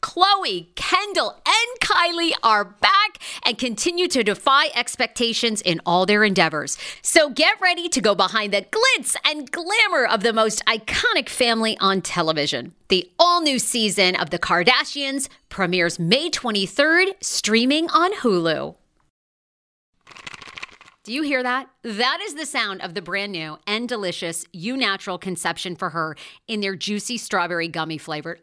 Khloé, 0.00 0.74
Kendall, 0.74 1.36
and 1.46 1.80
Kylie 1.80 2.32
are 2.42 2.64
back 2.64 3.18
and 3.44 3.58
continue 3.58 4.08
to 4.08 4.22
defy 4.22 4.66
expectations 4.74 5.60
in 5.62 5.80
all 5.84 6.06
their 6.06 6.24
endeavors. 6.24 6.78
So 7.02 7.30
get 7.30 7.60
ready 7.60 7.88
to 7.88 8.00
go 8.00 8.14
behind 8.14 8.52
the 8.52 8.62
glitz 8.62 9.16
and 9.24 9.50
glamour 9.50 10.04
of 10.04 10.22
the 10.22 10.32
most 10.32 10.64
iconic 10.66 11.28
family 11.28 11.76
on 11.78 12.02
television. 12.02 12.74
The 12.88 13.10
all 13.18 13.40
new 13.40 13.58
season 13.58 14.16
of 14.16 14.30
The 14.30 14.38
Kardashians 14.38 15.28
premieres 15.48 15.98
May 15.98 16.30
23rd, 16.30 17.22
streaming 17.22 17.88
on 17.90 18.14
Hulu. 18.14 18.76
Do 21.04 21.14
you 21.14 21.22
hear 21.22 21.42
that? 21.42 21.70
That 21.82 22.18
is 22.22 22.34
the 22.34 22.44
sound 22.44 22.82
of 22.82 22.92
the 22.92 23.00
brand 23.00 23.32
new 23.32 23.56
and 23.66 23.88
delicious 23.88 24.44
Eu 24.52 24.76
Natural 24.76 25.16
conception 25.16 25.74
for 25.74 25.90
her 25.90 26.16
in 26.46 26.60
their 26.60 26.76
juicy 26.76 27.16
strawberry 27.16 27.68
gummy 27.68 27.96
flavored 27.96 28.42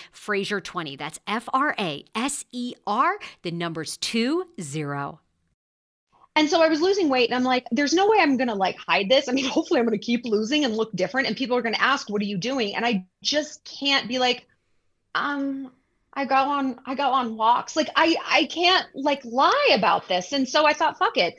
Fraser20. 0.13 0.97
That's 0.97 1.19
F 1.27 1.47
R 1.53 1.75
A 1.79 2.05
S 2.15 2.45
E 2.51 2.73
R, 2.85 3.17
the 3.41 3.51
numbers 3.51 3.97
two 3.97 4.47
zero. 4.59 5.19
And 6.35 6.49
so 6.49 6.61
I 6.61 6.69
was 6.69 6.81
losing 6.81 7.09
weight 7.09 7.29
and 7.29 7.35
I'm 7.35 7.43
like, 7.43 7.67
there's 7.71 7.93
no 7.93 8.07
way 8.07 8.17
I'm 8.19 8.37
going 8.37 8.47
to 8.47 8.55
like 8.55 8.77
hide 8.77 9.09
this. 9.09 9.27
I 9.27 9.33
mean, 9.33 9.45
hopefully 9.49 9.79
I'm 9.79 9.85
going 9.85 9.99
to 9.99 10.05
keep 10.05 10.25
losing 10.25 10.63
and 10.65 10.75
look 10.75 10.91
different 10.93 11.27
and 11.27 11.35
people 11.35 11.57
are 11.57 11.61
going 11.61 11.75
to 11.75 11.81
ask, 11.81 12.09
what 12.09 12.21
are 12.21 12.25
you 12.25 12.37
doing? 12.37 12.75
And 12.75 12.85
I 12.85 13.05
just 13.21 13.63
can't 13.65 14.07
be 14.07 14.19
like, 14.19 14.47
um, 15.13 15.71
I 16.13 16.25
go 16.25 16.35
on, 16.35 16.79
I 16.85 16.95
go 16.95 17.09
on 17.09 17.37
walks. 17.37 17.75
Like 17.75 17.89
I, 17.95 18.15
I 18.25 18.45
can't 18.45 18.85
like 18.95 19.23
lie 19.25 19.71
about 19.73 20.07
this. 20.07 20.31
And 20.31 20.47
so 20.47 20.65
I 20.65 20.73
thought, 20.73 20.97
fuck 20.97 21.17
it 21.17 21.35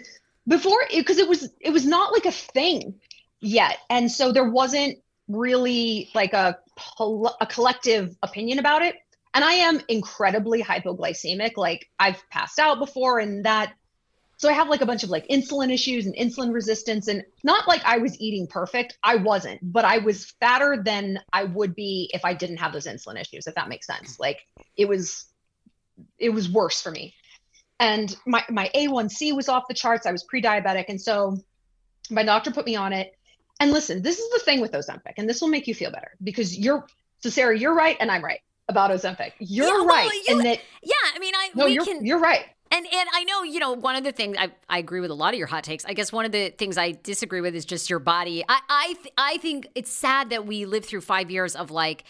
before 0.46 0.78
because 0.94 1.18
it, 1.18 1.22
it 1.24 1.28
was, 1.28 1.50
it 1.60 1.70
was 1.70 1.86
not 1.86 2.12
like 2.12 2.26
a 2.26 2.32
thing 2.32 2.94
yet. 3.40 3.78
And 3.88 4.10
so 4.10 4.32
there 4.32 4.48
wasn't 4.48 4.98
really 5.32 6.10
like 6.14 6.32
a, 6.32 6.58
a 7.40 7.46
collective 7.46 8.16
opinion 8.22 8.58
about 8.58 8.82
it. 8.82 8.96
And 9.34 9.44
I 9.44 9.52
am 9.52 9.80
incredibly 9.88 10.62
hypoglycemic. 10.62 11.56
Like 11.56 11.88
I've 11.98 12.22
passed 12.30 12.58
out 12.58 12.78
before 12.78 13.18
and 13.18 13.44
that. 13.44 13.72
So 14.36 14.48
I 14.48 14.52
have 14.52 14.68
like 14.68 14.80
a 14.80 14.86
bunch 14.86 15.04
of 15.04 15.10
like 15.10 15.26
insulin 15.28 15.72
issues 15.72 16.06
and 16.06 16.16
insulin 16.16 16.52
resistance 16.52 17.06
and 17.08 17.24
not 17.44 17.68
like 17.68 17.82
I 17.84 17.98
was 17.98 18.20
eating 18.20 18.46
perfect. 18.48 18.98
I 19.02 19.16
wasn't, 19.16 19.60
but 19.62 19.84
I 19.84 19.98
was 19.98 20.32
fatter 20.40 20.82
than 20.84 21.20
I 21.32 21.44
would 21.44 21.74
be 21.76 22.10
if 22.12 22.24
I 22.24 22.34
didn't 22.34 22.56
have 22.56 22.72
those 22.72 22.86
insulin 22.86 23.20
issues, 23.20 23.46
if 23.46 23.54
that 23.54 23.68
makes 23.68 23.86
sense. 23.86 24.18
Like 24.18 24.40
it 24.76 24.88
was, 24.88 25.26
it 26.18 26.30
was 26.30 26.50
worse 26.50 26.82
for 26.82 26.90
me. 26.90 27.14
And 27.78 28.14
my, 28.26 28.44
my 28.50 28.70
A1C 28.74 29.34
was 29.34 29.48
off 29.48 29.64
the 29.68 29.74
charts. 29.74 30.06
I 30.06 30.12
was 30.12 30.24
pre-diabetic. 30.24 30.86
And 30.88 31.00
so 31.00 31.38
my 32.10 32.24
doctor 32.24 32.50
put 32.50 32.66
me 32.66 32.76
on 32.76 32.92
it 32.92 33.14
and 33.60 33.70
listen, 33.70 34.02
this 34.02 34.18
is 34.18 34.30
the 34.32 34.40
thing 34.40 34.60
with 34.60 34.72
Ozempic, 34.72 35.14
and 35.16 35.28
this 35.28 35.40
will 35.40 35.48
make 35.48 35.66
you 35.66 35.74
feel 35.74 35.90
better 35.90 36.12
because 36.22 36.56
you're 36.58 36.86
so 37.20 37.30
Sarah, 37.30 37.56
you're 37.56 37.74
right, 37.74 37.96
and 38.00 38.10
I'm 38.10 38.24
right 38.24 38.40
about 38.68 38.90
Ozempic. 38.90 39.32
You're 39.38 39.66
yeah, 39.66 39.72
well, 39.72 39.86
right, 39.86 40.10
you, 40.12 40.36
and 40.36 40.46
that 40.46 40.60
yeah, 40.82 40.94
I 41.14 41.18
mean, 41.18 41.34
I 41.34 41.50
no, 41.54 41.66
you're 41.66 41.84
can, 41.84 42.04
you're 42.04 42.18
right. 42.18 42.44
And 42.70 42.86
and 42.86 43.08
I 43.12 43.24
know, 43.24 43.42
you 43.42 43.60
know, 43.60 43.72
one 43.72 43.96
of 43.96 44.04
the 44.04 44.12
things 44.12 44.36
I, 44.38 44.50
I 44.68 44.78
agree 44.78 45.00
with 45.00 45.10
a 45.10 45.14
lot 45.14 45.34
of 45.34 45.38
your 45.38 45.46
hot 45.46 45.62
takes. 45.62 45.84
I 45.84 45.92
guess 45.92 46.10
one 46.10 46.24
of 46.24 46.32
the 46.32 46.50
things 46.50 46.78
I 46.78 46.92
disagree 46.92 47.42
with 47.42 47.54
is 47.54 47.64
just 47.66 47.90
your 47.90 47.98
body. 47.98 48.44
I 48.48 48.60
I 48.68 48.94
th- 48.94 49.14
I 49.18 49.36
think 49.38 49.68
it's 49.74 49.90
sad 49.90 50.30
that 50.30 50.46
we 50.46 50.64
live 50.64 50.84
through 50.84 51.02
5 51.02 51.30
years 51.30 51.54
of 51.54 51.70
like 51.70 52.04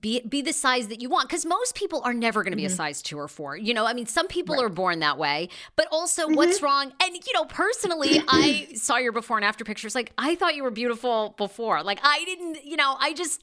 be 0.00 0.20
be 0.20 0.42
the 0.42 0.52
size 0.52 0.88
that 0.88 1.00
you 1.00 1.08
want 1.08 1.28
because 1.28 1.44
most 1.44 1.74
people 1.74 2.02
are 2.04 2.14
never 2.14 2.42
going 2.42 2.52
to 2.52 2.56
be 2.56 2.64
mm-hmm. 2.64 2.72
a 2.72 2.76
size 2.76 3.02
two 3.02 3.18
or 3.18 3.28
four 3.28 3.56
you 3.56 3.74
know 3.74 3.86
i 3.86 3.92
mean 3.92 4.06
some 4.06 4.26
people 4.28 4.56
right. 4.56 4.64
are 4.64 4.68
born 4.68 5.00
that 5.00 5.18
way 5.18 5.48
but 5.76 5.86
also 5.90 6.26
mm-hmm. 6.26 6.36
what's 6.36 6.62
wrong 6.62 6.92
and 7.02 7.14
you 7.14 7.32
know 7.34 7.44
personally 7.44 8.22
i 8.28 8.68
saw 8.74 8.96
your 8.96 9.12
before 9.12 9.36
and 9.36 9.44
after 9.44 9.64
pictures 9.64 9.94
like 9.94 10.12
i 10.18 10.34
thought 10.34 10.54
you 10.54 10.62
were 10.62 10.70
beautiful 10.70 11.34
before 11.36 11.82
like 11.82 12.00
i 12.02 12.24
didn't 12.24 12.64
you 12.64 12.76
know 12.76 12.96
i 13.00 13.12
just 13.12 13.42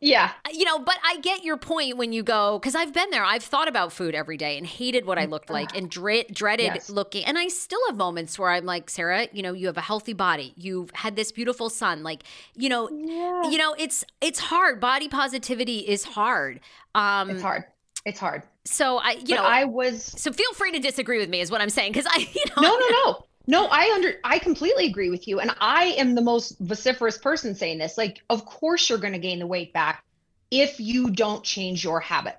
yeah. 0.00 0.32
Uh, 0.44 0.50
you 0.52 0.64
know, 0.64 0.78
but 0.78 0.96
I 1.04 1.18
get 1.18 1.44
your 1.44 1.56
point 1.56 1.96
when 1.96 2.12
you 2.12 2.22
go, 2.22 2.58
because 2.58 2.74
I've 2.74 2.92
been 2.92 3.10
there. 3.10 3.24
I've 3.24 3.42
thought 3.42 3.68
about 3.68 3.92
food 3.92 4.14
every 4.14 4.36
day 4.36 4.56
and 4.56 4.66
hated 4.66 5.06
what 5.06 5.18
I 5.18 5.26
mm. 5.26 5.30
looked 5.30 5.50
like 5.50 5.70
ah. 5.72 5.78
and 5.78 5.90
dread, 5.90 6.26
dreaded 6.32 6.72
yes. 6.74 6.90
looking. 6.90 7.24
And 7.24 7.38
I 7.38 7.48
still 7.48 7.80
have 7.88 7.96
moments 7.96 8.38
where 8.38 8.50
I'm 8.50 8.64
like, 8.64 8.90
Sarah, 8.90 9.28
you 9.32 9.42
know, 9.42 9.52
you 9.52 9.66
have 9.66 9.76
a 9.76 9.82
healthy 9.82 10.12
body. 10.12 10.52
You've 10.56 10.90
had 10.92 11.16
this 11.16 11.32
beautiful 11.32 11.70
son. 11.70 12.02
Like, 12.02 12.22
you 12.54 12.68
know, 12.68 12.88
yeah. 12.90 13.50
you 13.50 13.58
know, 13.58 13.74
it's 13.78 14.04
it's 14.20 14.38
hard. 14.38 14.80
Body 14.80 15.08
positivity 15.08 15.78
is 15.78 16.04
hard. 16.04 16.60
Um, 16.94 17.30
it's 17.30 17.42
hard. 17.42 17.64
It's 18.04 18.20
hard. 18.20 18.42
So 18.64 18.98
I, 18.98 19.12
you 19.12 19.34
but 19.34 19.34
know, 19.36 19.44
I 19.44 19.64
was. 19.64 20.02
So 20.02 20.32
feel 20.32 20.52
free 20.54 20.72
to 20.72 20.78
disagree 20.78 21.18
with 21.18 21.28
me, 21.28 21.40
is 21.40 21.50
what 21.50 21.60
I'm 21.60 21.70
saying, 21.70 21.92
because 21.92 22.06
I, 22.08 22.18
you 22.32 22.44
know, 22.56 22.62
no, 22.62 22.78
no, 22.78 22.88
no. 22.88 23.24
No, 23.48 23.66
I 23.66 23.92
under 23.94 24.12
I 24.22 24.38
completely 24.38 24.84
agree 24.84 25.08
with 25.08 25.26
you. 25.26 25.40
And 25.40 25.50
I 25.58 25.94
am 25.96 26.14
the 26.14 26.20
most 26.20 26.58
vociferous 26.60 27.16
person 27.16 27.54
saying 27.54 27.78
this. 27.78 27.96
Like, 27.96 28.22
of 28.28 28.44
course 28.44 28.88
you're 28.88 28.98
gonna 28.98 29.18
gain 29.18 29.38
the 29.38 29.46
weight 29.46 29.72
back 29.72 30.04
if 30.50 30.78
you 30.78 31.10
don't 31.10 31.42
change 31.42 31.82
your 31.82 31.98
habits. 31.98 32.36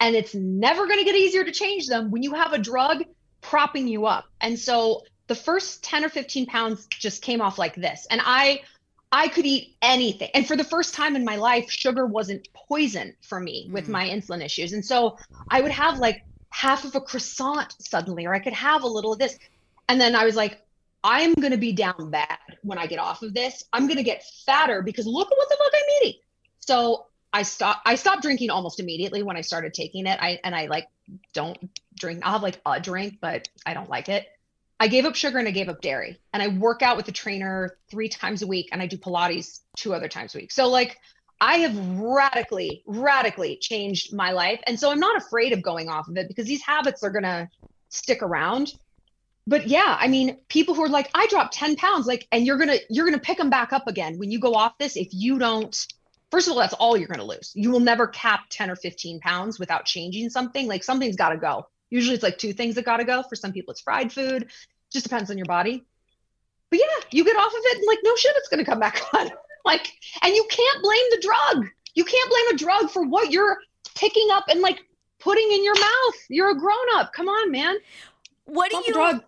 And 0.00 0.14
it's 0.14 0.34
never 0.34 0.86
gonna 0.86 1.04
get 1.04 1.16
easier 1.16 1.44
to 1.44 1.50
change 1.50 1.86
them 1.86 2.10
when 2.10 2.22
you 2.22 2.34
have 2.34 2.52
a 2.52 2.58
drug 2.58 3.04
propping 3.40 3.88
you 3.88 4.04
up. 4.04 4.26
And 4.38 4.58
so 4.58 5.04
the 5.28 5.34
first 5.34 5.82
10 5.82 6.04
or 6.04 6.10
15 6.10 6.44
pounds 6.44 6.86
just 6.90 7.22
came 7.22 7.40
off 7.40 7.58
like 7.58 7.74
this. 7.74 8.06
And 8.10 8.20
I 8.22 8.60
I 9.10 9.28
could 9.28 9.46
eat 9.46 9.76
anything. 9.80 10.28
And 10.34 10.46
for 10.46 10.56
the 10.56 10.64
first 10.64 10.92
time 10.92 11.16
in 11.16 11.24
my 11.24 11.36
life, 11.36 11.70
sugar 11.70 12.04
wasn't 12.04 12.48
poison 12.52 13.14
for 13.22 13.40
me 13.40 13.70
with 13.72 13.86
mm. 13.86 13.92
my 13.92 14.08
insulin 14.10 14.44
issues. 14.44 14.74
And 14.74 14.84
so 14.84 15.16
I 15.48 15.62
would 15.62 15.72
have 15.72 15.98
like 15.98 16.22
half 16.50 16.84
of 16.84 16.94
a 16.96 17.00
croissant 17.00 17.74
suddenly, 17.78 18.26
or 18.26 18.34
I 18.34 18.40
could 18.40 18.52
have 18.52 18.82
a 18.82 18.86
little 18.86 19.14
of 19.14 19.18
this. 19.18 19.38
And 19.88 20.00
then 20.00 20.14
I 20.14 20.24
was 20.24 20.36
like, 20.36 20.60
I'm 21.02 21.34
going 21.34 21.52
to 21.52 21.58
be 21.58 21.72
down 21.72 22.10
bad 22.10 22.38
when 22.62 22.78
I 22.78 22.86
get 22.86 22.98
off 22.98 23.22
of 23.22 23.34
this. 23.34 23.64
I'm 23.72 23.86
going 23.86 23.98
to 23.98 24.02
get 24.02 24.24
fatter 24.46 24.82
because 24.82 25.06
look 25.06 25.30
at 25.30 25.36
what 25.36 25.48
the 25.48 25.56
fuck 25.58 25.72
I'm 25.74 26.06
eating. 26.06 26.20
So 26.60 27.06
I 27.32 27.42
stopped, 27.42 27.80
I 27.84 27.96
stopped 27.96 28.22
drinking 28.22 28.50
almost 28.50 28.80
immediately 28.80 29.22
when 29.22 29.36
I 29.36 29.42
started 29.42 29.74
taking 29.74 30.06
it. 30.06 30.18
I, 30.20 30.40
and 30.44 30.54
I 30.54 30.66
like 30.66 30.88
don't 31.34 31.58
drink, 31.94 32.22
I'll 32.24 32.32
have 32.32 32.42
like 32.42 32.60
a 32.64 32.80
drink, 32.80 33.18
but 33.20 33.48
I 33.66 33.74
don't 33.74 33.90
like 33.90 34.08
it. 34.08 34.26
I 34.80 34.88
gave 34.88 35.04
up 35.04 35.14
sugar 35.14 35.38
and 35.38 35.46
I 35.46 35.50
gave 35.50 35.68
up 35.68 35.82
dairy. 35.82 36.18
And 36.32 36.42
I 36.42 36.48
work 36.48 36.80
out 36.80 36.96
with 36.96 37.06
a 37.08 37.12
trainer 37.12 37.76
three 37.90 38.08
times 38.08 38.40
a 38.42 38.46
week 38.46 38.70
and 38.72 38.80
I 38.80 38.86
do 38.86 38.96
Pilates 38.96 39.60
two 39.76 39.94
other 39.94 40.08
times 40.08 40.34
a 40.34 40.38
week. 40.38 40.52
So 40.52 40.68
like 40.68 40.98
I 41.40 41.58
have 41.58 41.76
radically, 41.98 42.82
radically 42.86 43.58
changed 43.60 44.14
my 44.14 44.32
life. 44.32 44.60
And 44.66 44.80
so 44.80 44.90
I'm 44.90 45.00
not 45.00 45.16
afraid 45.16 45.52
of 45.52 45.60
going 45.60 45.90
off 45.90 46.08
of 46.08 46.16
it 46.16 46.28
because 46.28 46.46
these 46.46 46.62
habits 46.62 47.02
are 47.02 47.10
going 47.10 47.24
to 47.24 47.48
stick 47.90 48.22
around. 48.22 48.72
But 49.46 49.68
yeah, 49.68 49.96
I 50.00 50.08
mean, 50.08 50.38
people 50.48 50.74
who 50.74 50.82
are 50.84 50.88
like, 50.88 51.10
I 51.14 51.26
dropped 51.26 51.54
10 51.54 51.76
pounds, 51.76 52.06
like, 52.06 52.26
and 52.32 52.46
you're 52.46 52.58
to, 52.58 52.80
you're 52.88 53.10
to 53.10 53.18
pick 53.18 53.36
them 53.36 53.50
back 53.50 53.72
up 53.72 53.86
again 53.86 54.18
when 54.18 54.30
you 54.30 54.38
go 54.38 54.54
off 54.54 54.78
this. 54.78 54.96
If 54.96 55.08
you 55.12 55.38
don't, 55.38 55.86
first 56.30 56.46
of 56.46 56.52
all, 56.52 56.58
that's 56.58 56.72
all 56.74 56.96
you're 56.96 57.08
to 57.20 57.26
lose. 57.26 57.52
You 57.54 57.70
will 57.70 57.80
never 57.80 58.06
cap 58.06 58.44
10 58.48 58.70
or 58.70 58.76
15 58.76 59.20
pounds 59.20 59.58
without 59.58 59.84
changing 59.84 60.30
something. 60.30 60.66
Like 60.66 60.82
something's 60.82 61.16
got 61.16 61.30
to 61.30 61.36
go. 61.36 61.66
Usually 61.90 62.14
it's 62.14 62.22
like 62.22 62.38
two 62.38 62.54
things 62.54 62.74
that 62.76 62.86
got 62.86 62.96
to 62.98 63.04
go. 63.04 63.22
For 63.22 63.36
some 63.36 63.52
people, 63.52 63.72
it's 63.72 63.82
fried 63.82 64.12
food. 64.12 64.50
Just 64.90 65.04
depends 65.04 65.30
on 65.30 65.36
your 65.36 65.46
body. 65.46 65.84
But 66.70 66.80
yeah, 66.80 67.04
you 67.10 67.24
get 67.24 67.36
off 67.36 67.52
of 67.52 67.60
it 67.62 67.78
and 67.78 67.86
like, 67.86 67.98
no 68.02 68.16
shit, 68.16 68.34
it's 68.36 68.48
to 68.48 68.64
come 68.64 68.80
back 68.80 69.00
on. 69.14 69.30
like, 69.64 69.86
and 70.22 70.34
you 70.34 70.46
can't 70.50 70.82
blame 70.82 71.04
the 71.10 71.20
drug. 71.20 71.66
You 71.94 72.04
can't 72.04 72.30
blame 72.30 72.54
a 72.54 72.56
drug 72.56 72.90
for 72.90 73.06
what 73.06 73.30
you're 73.30 73.58
picking 73.94 74.28
up 74.32 74.44
and 74.48 74.60
like 74.60 74.80
putting 75.20 75.52
in 75.52 75.62
your 75.62 75.78
mouth. 75.78 76.14
You're 76.28 76.50
a 76.50 76.58
grown 76.58 76.86
up. 76.94 77.12
Come 77.12 77.28
on, 77.28 77.52
man. 77.52 77.76
What 78.46 78.70
do 78.70 78.82
you? 78.86 79.20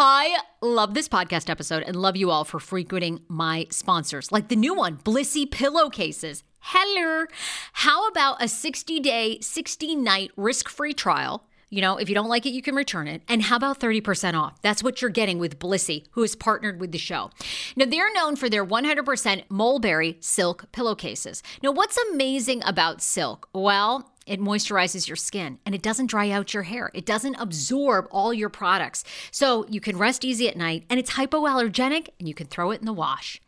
I 0.00 0.38
love 0.62 0.94
this 0.94 1.08
podcast 1.08 1.50
episode 1.50 1.82
and 1.82 1.96
love 1.96 2.16
you 2.16 2.30
all 2.30 2.44
for 2.44 2.60
frequenting 2.60 3.22
my 3.26 3.66
sponsors, 3.70 4.30
like 4.30 4.46
the 4.46 4.54
new 4.54 4.72
one, 4.72 4.98
Blissy 4.98 5.44
Pillowcases. 5.50 6.44
Hello. 6.60 7.26
How 7.72 8.06
about 8.06 8.40
a 8.40 8.46
60 8.46 9.00
day, 9.00 9.40
60 9.40 9.96
night 9.96 10.30
risk 10.36 10.68
free 10.68 10.94
trial? 10.94 11.42
You 11.68 11.80
know, 11.80 11.96
if 11.96 12.08
you 12.08 12.14
don't 12.14 12.28
like 12.28 12.46
it, 12.46 12.50
you 12.50 12.62
can 12.62 12.76
return 12.76 13.08
it. 13.08 13.22
And 13.28 13.42
how 13.42 13.56
about 13.56 13.80
30% 13.80 14.40
off? 14.40 14.62
That's 14.62 14.84
what 14.84 15.02
you're 15.02 15.10
getting 15.10 15.40
with 15.40 15.58
Blissy, 15.58 16.04
who 16.12 16.22
is 16.22 16.36
partnered 16.36 16.78
with 16.78 16.92
the 16.92 16.98
show. 16.98 17.30
Now, 17.74 17.86
they're 17.86 18.12
known 18.12 18.36
for 18.36 18.48
their 18.48 18.64
100% 18.64 19.42
mulberry 19.48 20.16
silk 20.20 20.70
pillowcases. 20.70 21.42
Now, 21.60 21.72
what's 21.72 21.98
amazing 22.12 22.62
about 22.64 23.02
silk? 23.02 23.48
Well, 23.52 24.12
it 24.28 24.40
moisturizes 24.40 25.08
your 25.08 25.16
skin 25.16 25.58
and 25.64 25.74
it 25.74 25.82
doesn't 25.82 26.06
dry 26.06 26.30
out 26.30 26.54
your 26.54 26.64
hair. 26.64 26.90
It 26.94 27.06
doesn't 27.06 27.36
absorb 27.36 28.06
all 28.10 28.32
your 28.32 28.48
products. 28.48 29.04
So 29.30 29.66
you 29.68 29.80
can 29.80 29.96
rest 29.96 30.24
easy 30.24 30.48
at 30.48 30.56
night 30.56 30.84
and 30.90 31.00
it's 31.00 31.12
hypoallergenic 31.12 32.08
and 32.18 32.28
you 32.28 32.34
can 32.34 32.46
throw 32.46 32.70
it 32.70 32.80
in 32.80 32.86
the 32.86 32.92
wash. 32.92 33.40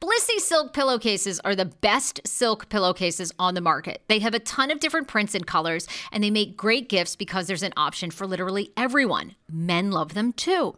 Blissy 0.00 0.38
silk 0.38 0.72
pillowcases 0.72 1.40
are 1.40 1.54
the 1.54 1.66
best 1.66 2.20
silk 2.26 2.68
pillowcases 2.68 3.32
on 3.38 3.54
the 3.54 3.60
market. 3.60 4.02
They 4.08 4.18
have 4.20 4.34
a 4.34 4.38
ton 4.38 4.70
of 4.70 4.80
different 4.80 5.08
prints 5.08 5.34
and 5.34 5.46
colors, 5.46 5.86
and 6.12 6.22
they 6.22 6.30
make 6.30 6.56
great 6.56 6.88
gifts 6.88 7.16
because 7.16 7.46
there's 7.46 7.62
an 7.62 7.72
option 7.76 8.10
for 8.10 8.26
literally 8.26 8.72
everyone. 8.76 9.34
Men 9.50 9.90
love 9.90 10.14
them 10.14 10.32
too. 10.32 10.76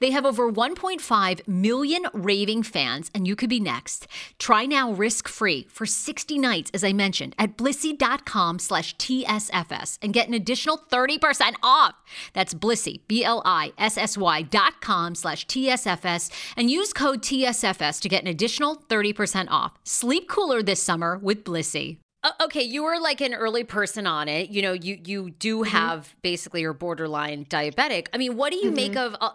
They 0.00 0.10
have 0.10 0.24
over 0.26 0.50
1.5 0.50 1.48
million 1.48 2.06
raving 2.12 2.62
fans, 2.62 3.10
and 3.14 3.26
you 3.26 3.36
could 3.36 3.50
be 3.50 3.60
next. 3.60 4.06
Try 4.38 4.66
now 4.66 4.92
risk-free 4.92 5.68
for 5.70 5.86
60 5.86 6.38
nights, 6.38 6.70
as 6.74 6.84
I 6.84 6.92
mentioned, 6.92 7.34
at 7.38 7.56
blissy.com 7.56 8.58
slash 8.58 8.96
TSFS 8.96 9.98
and 10.02 10.12
get 10.12 10.28
an 10.28 10.34
additional 10.34 10.78
30% 10.90 11.54
off. 11.62 11.94
That's 12.32 12.54
Blissy, 12.54 13.00
B-L-I-S-S-Y 13.08 14.42
dot 14.42 14.80
com 14.80 15.14
slash 15.14 15.46
TSFS, 15.46 16.30
and 16.56 16.70
use 16.70 16.92
code 16.92 17.22
TSFS 17.22 18.00
to 18.00 18.08
get 18.08 18.22
an 18.22 18.28
additional 18.32 18.76
30% 18.88 19.46
off. 19.48 19.72
Sleep 19.84 20.28
cooler 20.28 20.62
this 20.62 20.82
summer 20.82 21.18
with 21.18 21.44
Blissy. 21.44 21.98
Uh, 22.24 22.30
okay, 22.40 22.62
you 22.62 22.84
were 22.84 22.98
like 23.00 23.20
an 23.20 23.34
early 23.34 23.64
person 23.64 24.06
on 24.06 24.28
it. 24.28 24.50
You 24.50 24.62
know, 24.62 24.72
you 24.72 24.98
you 25.04 25.30
do 25.30 25.58
mm-hmm. 25.58 25.70
have 25.70 26.00
mm-hmm. 26.00 26.18
basically 26.22 26.60
your 26.60 26.72
borderline 26.72 27.44
diabetic. 27.46 28.08
I 28.12 28.18
mean, 28.18 28.36
what 28.36 28.50
do 28.50 28.58
you 28.58 28.66
mm-hmm. 28.66 28.74
make 28.74 28.96
of? 28.96 29.16
Uh, 29.20 29.30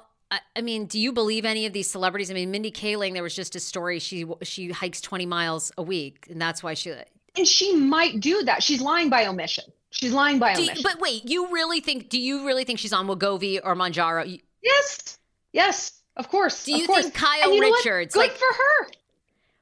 I 0.55 0.61
mean, 0.61 0.85
do 0.85 0.99
you 0.99 1.11
believe 1.11 1.45
any 1.45 1.65
of 1.65 1.73
these 1.73 1.89
celebrities? 1.89 2.31
I 2.31 2.33
mean, 2.33 2.51
Mindy 2.51 2.71
Kaling, 2.71 3.13
there 3.13 3.23
was 3.23 3.35
just 3.35 3.55
a 3.55 3.59
story. 3.59 3.99
She 3.99 4.25
she 4.41 4.71
hikes 4.71 5.01
twenty 5.01 5.25
miles 5.25 5.71
a 5.77 5.83
week, 5.83 6.27
and 6.29 6.41
that's 6.41 6.63
why 6.63 6.73
she. 6.73 6.93
And 7.35 7.47
she 7.47 7.75
might 7.75 8.19
do 8.19 8.43
that. 8.43 8.63
She's 8.63 8.81
lying 8.81 9.09
by 9.09 9.27
omission. 9.27 9.65
She's 9.91 10.13
lying 10.13 10.39
by 10.39 10.53
omission. 10.53 10.77
You, 10.77 10.83
but 10.83 10.99
wait, 10.99 11.29
you 11.29 11.51
really 11.51 11.81
think? 11.81 12.09
Do 12.09 12.19
you 12.19 12.45
really 12.45 12.63
think 12.63 12.79
she's 12.79 12.93
on 12.93 13.07
Wegovy 13.07 13.59
or 13.63 13.75
Mounjaro? 13.75 14.41
Yes, 14.63 15.17
yes. 15.51 16.01
Of 16.17 16.29
course. 16.29 16.65
Do 16.65 16.75
you 16.75 16.85
course. 16.85 17.03
think 17.03 17.13
Kyle 17.13 17.57
Richards? 17.57 18.13
Good 18.13 18.19
like, 18.19 18.31
for 18.31 18.45
her. 18.45 18.87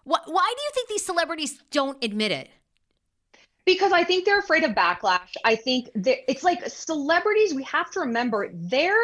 Wh- 0.05 0.27
why 0.27 0.53
do 0.55 0.61
you 0.63 0.71
think 0.73 0.89
these 0.89 1.05
celebrities 1.05 1.61
don't 1.69 2.01
admit 2.03 2.31
it? 2.31 2.49
Because 3.65 3.91
I 3.91 4.03
think 4.03 4.25
they're 4.25 4.39
afraid 4.39 4.63
of 4.63 4.71
backlash. 4.71 5.35
I 5.43 5.55
think 5.55 5.89
that 5.95 6.29
it's 6.29 6.43
like 6.43 6.65
celebrities. 6.67 7.53
We 7.53 7.63
have 7.63 7.91
to 7.91 8.01
remember 8.01 8.49
their 8.53 8.95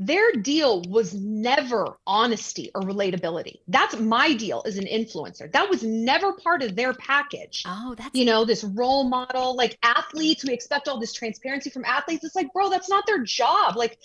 their 0.00 0.30
deal 0.32 0.82
was 0.82 1.12
never 1.14 1.96
honesty 2.06 2.70
or 2.74 2.82
relatability. 2.82 3.58
That's 3.66 3.98
my 3.98 4.32
deal 4.32 4.62
as 4.64 4.76
an 4.76 4.84
influencer. 4.84 5.50
That 5.50 5.68
was 5.68 5.82
never 5.82 6.34
part 6.34 6.62
of 6.62 6.76
their 6.76 6.94
package. 6.94 7.64
Oh, 7.66 7.96
that's 7.96 8.14
you 8.14 8.24
know 8.24 8.44
this 8.44 8.62
role 8.62 9.04
model. 9.04 9.56
Like 9.56 9.76
athletes, 9.82 10.44
we 10.44 10.52
expect 10.52 10.86
all 10.86 11.00
this 11.00 11.12
transparency 11.12 11.70
from 11.70 11.84
athletes. 11.84 12.24
It's 12.24 12.36
like, 12.36 12.52
bro, 12.52 12.70
that's 12.70 12.88
not 12.88 13.06
their 13.06 13.24
job. 13.24 13.74
Like, 13.74 13.98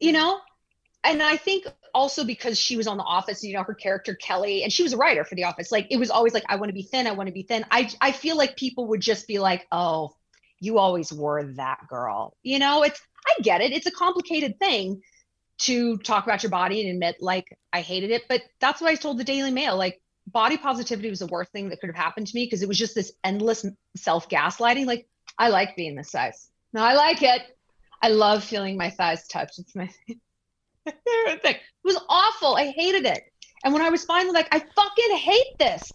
you 0.00 0.12
know, 0.12 0.40
and 1.04 1.22
I 1.22 1.36
think 1.36 1.66
also 1.94 2.24
because 2.24 2.58
she 2.58 2.76
was 2.76 2.86
on 2.86 2.96
The 2.96 3.04
Office, 3.04 3.44
you 3.44 3.54
know, 3.54 3.62
her 3.62 3.74
character 3.74 4.14
Kelly, 4.14 4.62
and 4.62 4.72
she 4.72 4.82
was 4.82 4.92
a 4.92 4.96
writer 4.96 5.24
for 5.24 5.34
The 5.34 5.44
Office. 5.44 5.70
Like 5.70 5.86
it 5.90 5.98
was 5.98 6.10
always 6.10 6.34
like, 6.34 6.44
I 6.48 6.56
want 6.56 6.70
to 6.70 6.74
be 6.74 6.82
thin, 6.82 7.06
I 7.06 7.12
want 7.12 7.28
to 7.28 7.32
be 7.32 7.42
thin. 7.42 7.64
I 7.70 7.90
I 8.00 8.12
feel 8.12 8.36
like 8.36 8.56
people 8.56 8.88
would 8.88 9.00
just 9.00 9.28
be 9.28 9.38
like, 9.38 9.66
oh, 9.70 10.14
you 10.60 10.78
always 10.78 11.12
were 11.12 11.44
that 11.54 11.86
girl. 11.88 12.36
You 12.42 12.58
know, 12.58 12.82
it's 12.82 13.00
I 13.26 13.40
get 13.42 13.60
it. 13.60 13.72
It's 13.72 13.86
a 13.86 13.90
complicated 13.90 14.58
thing 14.58 15.02
to 15.56 15.96
talk 15.98 16.24
about 16.24 16.42
your 16.42 16.50
body 16.50 16.80
and 16.80 16.90
admit 16.90 17.16
like 17.20 17.56
I 17.72 17.80
hated 17.80 18.10
it, 18.10 18.24
but 18.28 18.42
that's 18.60 18.80
what 18.80 18.90
I 18.90 18.96
told 18.96 19.18
the 19.18 19.24
Daily 19.24 19.50
Mail. 19.50 19.76
Like 19.76 20.00
body 20.26 20.56
positivity 20.56 21.10
was 21.10 21.20
the 21.20 21.26
worst 21.26 21.52
thing 21.52 21.68
that 21.68 21.80
could 21.80 21.90
have 21.90 21.96
happened 21.96 22.26
to 22.26 22.34
me 22.34 22.44
because 22.44 22.62
it 22.62 22.68
was 22.68 22.78
just 22.78 22.94
this 22.94 23.12
endless 23.22 23.64
self 23.96 24.28
gaslighting. 24.28 24.86
Like 24.86 25.06
I 25.38 25.48
like 25.48 25.76
being 25.76 25.94
this 25.94 26.10
size. 26.10 26.48
No, 26.72 26.82
I 26.82 26.94
like 26.94 27.22
it. 27.22 27.42
I 28.02 28.08
love 28.08 28.44
feeling 28.44 28.76
my 28.76 28.90
thighs 28.90 29.26
touch. 29.28 29.58
It's 29.58 29.74
my 29.74 29.88
it 31.06 31.60
was 31.84 31.98
awful. 32.08 32.56
I 32.56 32.70
hated 32.70 33.06
it. 33.06 33.22
And 33.64 33.72
when 33.72 33.82
I 33.82 33.90
was 33.90 34.04
finally 34.04 34.32
like, 34.34 34.48
I 34.52 34.58
fucking 34.58 35.16
hate 35.16 35.58
this. 35.58 35.90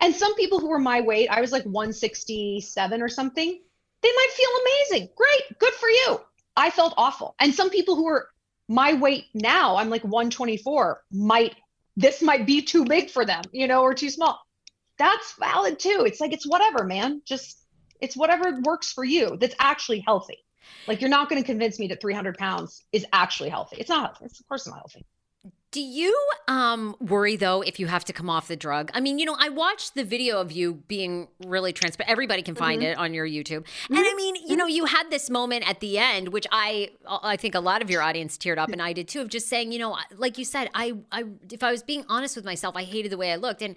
And 0.00 0.14
some 0.14 0.34
people 0.36 0.60
who 0.60 0.68
were 0.68 0.78
my 0.78 1.00
weight, 1.00 1.28
I 1.28 1.40
was 1.40 1.52
like 1.52 1.64
167 1.64 3.02
or 3.02 3.08
something, 3.08 3.60
they 4.00 4.08
might 4.08 4.30
feel 4.36 4.50
amazing. 4.62 5.08
Great. 5.16 5.58
Good 5.58 5.74
for 5.74 5.88
you. 5.88 6.20
I 6.56 6.70
felt 6.70 6.94
awful. 6.96 7.34
And 7.40 7.54
some 7.54 7.70
people 7.70 7.96
who 7.96 8.06
are 8.06 8.28
my 8.68 8.94
weight 8.94 9.26
now, 9.34 9.76
I'm 9.76 9.90
like 9.90 10.04
124, 10.04 11.02
might, 11.12 11.56
this 11.96 12.22
might 12.22 12.46
be 12.46 12.62
too 12.62 12.84
big 12.84 13.10
for 13.10 13.24
them, 13.24 13.42
you 13.52 13.66
know, 13.66 13.82
or 13.82 13.94
too 13.94 14.10
small. 14.10 14.40
That's 14.98 15.34
valid 15.38 15.78
too. 15.78 16.04
It's 16.06 16.20
like, 16.20 16.32
it's 16.32 16.46
whatever, 16.46 16.84
man. 16.84 17.22
Just, 17.24 17.64
it's 18.00 18.16
whatever 18.16 18.60
works 18.62 18.92
for 18.92 19.04
you 19.04 19.36
that's 19.40 19.54
actually 19.58 20.00
healthy. 20.00 20.38
Like 20.86 21.00
you're 21.00 21.10
not 21.10 21.28
going 21.28 21.42
to 21.42 21.46
convince 21.46 21.78
me 21.78 21.88
that 21.88 22.00
300 22.00 22.38
pounds 22.38 22.84
is 22.92 23.06
actually 23.12 23.50
healthy. 23.50 23.76
It's 23.78 23.88
not 23.88 24.06
healthy. 24.06 24.24
It's 24.26 24.40
of 24.40 24.48
course 24.48 24.66
not 24.66 24.76
healthy. 24.76 25.04
Do 25.70 25.82
you 25.82 26.16
um, 26.46 26.96
worry 26.98 27.36
though 27.36 27.60
if 27.60 27.78
you 27.78 27.88
have 27.88 28.02
to 28.06 28.14
come 28.14 28.30
off 28.30 28.48
the 28.48 28.56
drug? 28.56 28.90
I 28.94 29.00
mean, 29.00 29.18
you 29.18 29.26
know, 29.26 29.36
I 29.38 29.50
watched 29.50 29.94
the 29.94 30.02
video 30.02 30.40
of 30.40 30.50
you 30.50 30.74
being 30.88 31.28
really 31.44 31.74
transparent. 31.74 32.10
Everybody 32.10 32.40
can 32.40 32.54
find 32.54 32.80
mm-hmm. 32.80 32.92
it 32.92 32.98
on 32.98 33.12
your 33.12 33.26
YouTube. 33.26 33.64
Mm-hmm. 33.64 33.94
And 33.94 34.06
I 34.06 34.14
mean, 34.14 34.36
you 34.46 34.56
know, 34.56 34.66
you 34.66 34.86
had 34.86 35.10
this 35.10 35.28
moment 35.28 35.68
at 35.68 35.80
the 35.80 35.98
end, 35.98 36.30
which 36.30 36.46
I 36.50 36.92
I 37.06 37.36
think 37.36 37.54
a 37.54 37.60
lot 37.60 37.82
of 37.82 37.90
your 37.90 38.00
audience 38.00 38.38
teared 38.38 38.56
up, 38.56 38.70
and 38.70 38.80
I 38.80 38.94
did 38.94 39.08
too, 39.08 39.20
of 39.20 39.28
just 39.28 39.46
saying, 39.48 39.72
you 39.72 39.78
know, 39.78 39.98
like 40.16 40.38
you 40.38 40.44
said, 40.46 40.70
I 40.72 40.94
I 41.12 41.24
if 41.52 41.62
I 41.62 41.70
was 41.70 41.82
being 41.82 42.06
honest 42.08 42.34
with 42.34 42.46
myself, 42.46 42.74
I 42.74 42.84
hated 42.84 43.12
the 43.12 43.18
way 43.18 43.30
I 43.30 43.36
looked, 43.36 43.60
and 43.60 43.74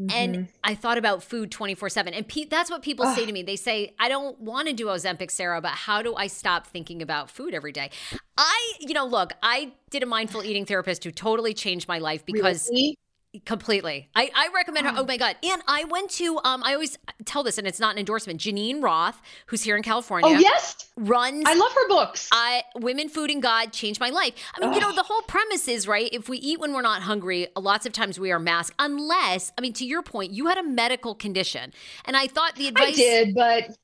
Mm-hmm. 0.00 0.10
And 0.10 0.48
I 0.62 0.74
thought 0.74 0.96
about 0.96 1.22
food 1.22 1.50
24 1.50 1.88
7. 1.88 2.14
And 2.14 2.26
pe- 2.26 2.44
that's 2.44 2.70
what 2.70 2.82
people 2.82 3.06
Ugh. 3.06 3.16
say 3.16 3.26
to 3.26 3.32
me. 3.32 3.42
They 3.42 3.56
say, 3.56 3.94
I 3.98 4.08
don't 4.08 4.38
want 4.40 4.68
to 4.68 4.74
do 4.74 4.86
Ozempic, 4.86 5.30
Sarah, 5.30 5.60
but 5.60 5.72
how 5.72 6.02
do 6.02 6.14
I 6.14 6.28
stop 6.28 6.66
thinking 6.66 7.02
about 7.02 7.30
food 7.30 7.52
every 7.52 7.72
day? 7.72 7.90
I, 8.36 8.72
you 8.80 8.94
know, 8.94 9.06
look, 9.06 9.32
I 9.42 9.72
did 9.90 10.02
a 10.02 10.06
mindful 10.06 10.44
eating 10.44 10.66
therapist 10.66 11.02
who 11.02 11.10
totally 11.10 11.54
changed 11.54 11.88
my 11.88 11.98
life 11.98 12.24
because. 12.24 12.68
Really? 12.70 12.96
Completely. 13.44 14.08
I, 14.14 14.30
I 14.34 14.48
recommend 14.54 14.86
her. 14.86 14.94
Oh 14.96 15.04
my 15.04 15.18
God. 15.18 15.36
And 15.42 15.62
I 15.68 15.84
went 15.84 16.10
to, 16.12 16.40
um, 16.44 16.62
I 16.64 16.72
always 16.72 16.96
tell 17.26 17.42
this, 17.42 17.58
and 17.58 17.66
it's 17.66 17.78
not 17.78 17.92
an 17.92 17.98
endorsement. 17.98 18.40
Geneen 18.40 18.82
Roth, 18.82 19.20
who's 19.46 19.62
here 19.62 19.76
in 19.76 19.82
California. 19.82 20.34
Oh, 20.34 20.38
yes. 20.38 20.90
Runs. 20.96 21.44
I 21.46 21.54
love 21.54 21.70
her 21.72 21.88
books. 21.88 22.30
I, 22.32 22.62
Women, 22.76 23.10
Food, 23.10 23.30
and 23.30 23.42
God 23.42 23.70
changed 23.72 24.00
my 24.00 24.08
life. 24.08 24.32
I 24.56 24.60
mean, 24.60 24.70
Ugh. 24.70 24.74
you 24.76 24.80
know, 24.80 24.94
the 24.94 25.02
whole 25.02 25.20
premise 25.22 25.68
is, 25.68 25.86
right? 25.86 26.08
If 26.10 26.30
we 26.30 26.38
eat 26.38 26.58
when 26.58 26.72
we're 26.72 26.80
not 26.80 27.02
hungry, 27.02 27.48
lots 27.54 27.84
of 27.84 27.92
times 27.92 28.18
we 28.18 28.32
are 28.32 28.38
masked, 28.38 28.74
unless, 28.78 29.52
I 29.58 29.60
mean, 29.60 29.74
to 29.74 29.84
your 29.84 30.02
point, 30.02 30.32
you 30.32 30.46
had 30.46 30.56
a 30.56 30.62
medical 30.62 31.14
condition. 31.14 31.74
And 32.06 32.16
I 32.16 32.28
thought 32.28 32.56
the 32.56 32.68
advice. 32.68 32.94
I 32.94 32.96
did, 32.96 33.34
but. 33.34 33.76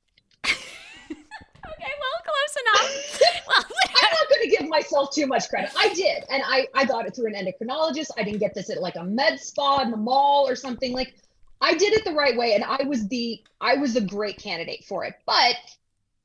Well, 1.85 2.21
close 2.25 2.57
enough. 2.63 3.21
well, 3.49 3.65
I'm 3.97 4.11
not 4.13 4.29
going 4.31 4.51
to 4.51 4.57
give 4.57 4.69
myself 4.69 5.15
too 5.15 5.27
much 5.27 5.49
credit. 5.49 5.71
I 5.77 5.93
did, 5.95 6.25
and 6.31 6.43
I 6.45 6.67
I 6.75 6.85
got 6.85 7.07
it 7.07 7.15
through 7.15 7.27
an 7.27 7.35
endocrinologist. 7.35 8.11
I 8.19 8.23
didn't 8.23 8.41
get 8.41 8.55
this 8.55 8.71
at 8.71 8.81
like 8.81 8.97
a 8.97 9.05
med 9.05 9.41
spa 9.41 9.83
in 9.83 9.91
the 9.91 9.97
mall 9.97 10.49
or 10.49 10.57
something. 10.57 10.93
Like 10.93 11.15
I 11.61 11.75
did 11.75 11.93
it 11.93 12.05
the 12.05 12.13
right 12.13 12.37
way, 12.37 12.55
and 12.55 12.65
I 12.65 12.83
was 12.85 13.09
the 13.09 13.43
I 13.61 13.77
was 13.77 13.97
a 13.97 14.01
great 14.01 14.39
candidate 14.39 14.85
for 14.85 15.05
it. 15.05 15.15
But 15.27 15.57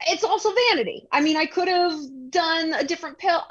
it's 0.07 0.23
also 0.23 0.53
vanity. 0.69 1.07
I 1.11 1.21
mean, 1.21 1.37
I 1.37 1.45
could 1.45 1.67
have 1.67 1.99
done 2.29 2.73
a 2.73 2.83
different 2.83 3.17
pill. 3.17 3.43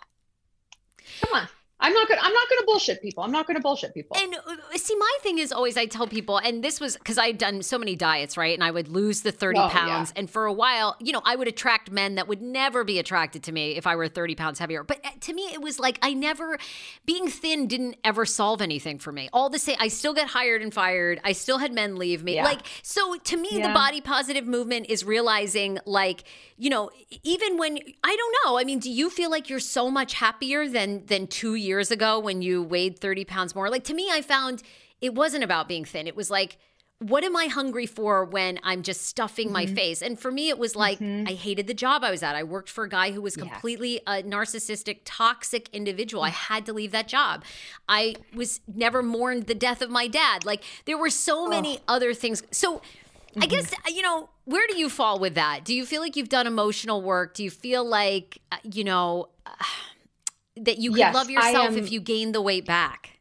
Come 1.20 1.34
on. 1.34 1.48
I'm 1.80 1.92
not 1.92 2.08
gonna 2.08 2.20
I'm 2.24 2.32
not 2.32 2.48
gonna 2.48 2.64
bullshit 2.66 3.00
people. 3.00 3.22
I'm 3.22 3.30
not 3.30 3.46
gonna 3.46 3.60
bullshit 3.60 3.94
people. 3.94 4.16
And 4.18 4.34
uh, 4.34 4.76
see, 4.76 4.96
my 4.96 5.16
thing 5.20 5.38
is 5.38 5.52
always 5.52 5.76
I 5.76 5.86
tell 5.86 6.08
people, 6.08 6.38
and 6.38 6.62
this 6.64 6.80
was 6.80 6.96
because 6.96 7.18
I'd 7.18 7.38
done 7.38 7.62
so 7.62 7.78
many 7.78 7.94
diets, 7.94 8.36
right? 8.36 8.52
And 8.52 8.64
I 8.64 8.72
would 8.72 8.88
lose 8.88 9.22
the 9.22 9.30
30 9.30 9.58
Oh, 9.60 9.68
pounds. 9.68 10.12
yeah. 10.14 10.18
And 10.20 10.28
for 10.28 10.46
a 10.46 10.52
while, 10.52 10.96
you 10.98 11.12
know, 11.12 11.22
I 11.24 11.36
would 11.36 11.46
attract 11.46 11.90
men 11.92 12.16
that 12.16 12.26
would 12.26 12.42
never 12.42 12.82
be 12.82 12.98
attracted 12.98 13.44
to 13.44 13.52
me 13.52 13.76
if 13.76 13.86
I 13.86 13.94
were 13.94 14.08
30 14.08 14.34
pounds 14.34 14.58
heavier. 14.58 14.82
But 14.82 15.00
uh, 15.04 15.10
to 15.20 15.32
me, 15.32 15.42
it 15.52 15.62
was 15.62 15.78
like 15.78 16.00
I 16.02 16.14
never 16.14 16.58
being 17.06 17.28
thin 17.28 17.68
didn't 17.68 17.96
ever 18.02 18.26
solve 18.26 18.60
anything 18.60 18.98
for 18.98 19.12
me. 19.12 19.28
All 19.32 19.48
the 19.48 19.60
same, 19.60 19.76
I 19.78 19.86
still 19.86 20.14
get 20.14 20.26
hired 20.28 20.62
and 20.62 20.74
fired. 20.74 21.20
I 21.22 21.30
still 21.30 21.58
had 21.58 21.72
men 21.72 21.94
leave 21.94 22.24
me. 22.24 22.34
Yeah. 22.34 22.44
Like, 22.44 22.60
so 22.82 23.14
to 23.16 23.36
me, 23.36 23.50
the 23.62 23.68
body 23.72 24.00
positive 24.00 24.48
movement 24.48 24.86
is 24.88 25.04
realizing 25.04 25.78
like, 25.86 26.24
you 26.56 26.70
know, 26.70 26.90
even 27.22 27.56
when 27.56 27.78
I 28.02 28.16
don't 28.16 28.36
know, 28.44 28.58
I 28.58 28.64
mean, 28.64 28.80
do 28.80 28.90
you 28.90 29.10
feel 29.10 29.30
like 29.30 29.48
you're 29.48 29.60
so 29.60 29.92
much 29.92 30.14
happier 30.14 30.68
than 30.68 31.06
than 31.06 31.28
two 31.28 31.54
years 31.54 31.67
ago 31.90 32.18
when 32.18 32.42
you 32.42 32.62
weighed 32.62 32.98
30 32.98 33.24
pounds 33.24 33.54
more? 33.54 33.68
Like 33.70 33.84
to 33.84 33.94
me, 33.94 34.08
I 34.10 34.22
found 34.22 34.62
it 35.00 35.14
wasn't 35.14 35.44
about 35.44 35.68
being 35.68 35.84
thin. 35.84 36.06
It 36.06 36.16
was 36.16 36.30
like, 36.30 36.58
what 37.00 37.22
am 37.22 37.36
I 37.36 37.46
hungry 37.46 37.86
for 37.86 38.24
when 38.24 38.58
I'm 38.64 38.82
just 38.82 39.02
stuffing 39.06 39.52
my 39.52 39.66
face? 39.66 40.02
And 40.02 40.18
for 40.18 40.32
me, 40.32 40.48
it 40.48 40.58
was 40.58 40.74
like 40.74 41.00
I 41.00 41.32
hated 41.32 41.68
the 41.68 41.74
job 41.74 42.02
I 42.02 42.10
was 42.10 42.24
at. 42.24 42.34
I 42.34 42.42
worked 42.42 42.68
for 42.68 42.82
a 42.82 42.88
guy 42.88 43.12
who 43.12 43.22
was 43.22 43.36
Yeah. 43.36 43.44
completely 43.44 44.00
a 44.04 44.22
narcissistic, 44.24 44.98
toxic 45.04 45.68
individual. 45.72 46.24
I 46.24 46.30
had 46.30 46.66
to 46.66 46.72
leave 46.72 46.90
that 46.90 47.06
job. 47.06 47.44
I 47.88 48.16
was 48.34 48.60
never 48.66 49.00
mourned 49.00 49.46
the 49.46 49.54
death 49.54 49.80
of 49.80 49.90
my 49.90 50.08
dad. 50.08 50.44
Like 50.44 50.64
there 50.86 50.98
were 50.98 51.10
so 51.10 51.46
many 51.46 51.78
other 51.86 52.14
things. 52.14 52.42
So 52.50 52.82
I 53.40 53.46
guess, 53.46 53.72
you 53.86 54.02
know, 54.02 54.30
where 54.46 54.66
do 54.66 54.76
you 54.76 54.88
fall 54.88 55.20
with 55.20 55.34
that? 55.36 55.64
Do 55.64 55.76
you 55.76 55.86
feel 55.86 56.00
like 56.02 56.16
you've 56.16 56.28
done 56.30 56.48
emotional 56.48 57.00
work? 57.00 57.34
Do 57.34 57.44
you 57.44 57.50
feel 57.50 57.84
like, 57.84 58.38
uh, 58.50 58.56
you 58.64 58.82
know, 58.82 59.28
uh, 59.46 59.52
that 60.64 60.78
you 60.78 60.92
could 60.92 60.96
Yes, 60.98 61.12
love 61.12 61.30
yourself 61.30 61.76
am- 61.76 61.76
if 61.76 61.90
you 61.92 62.00
gain 62.00 62.32
the 62.32 62.40
weight 62.42 62.66
back? 62.66 63.18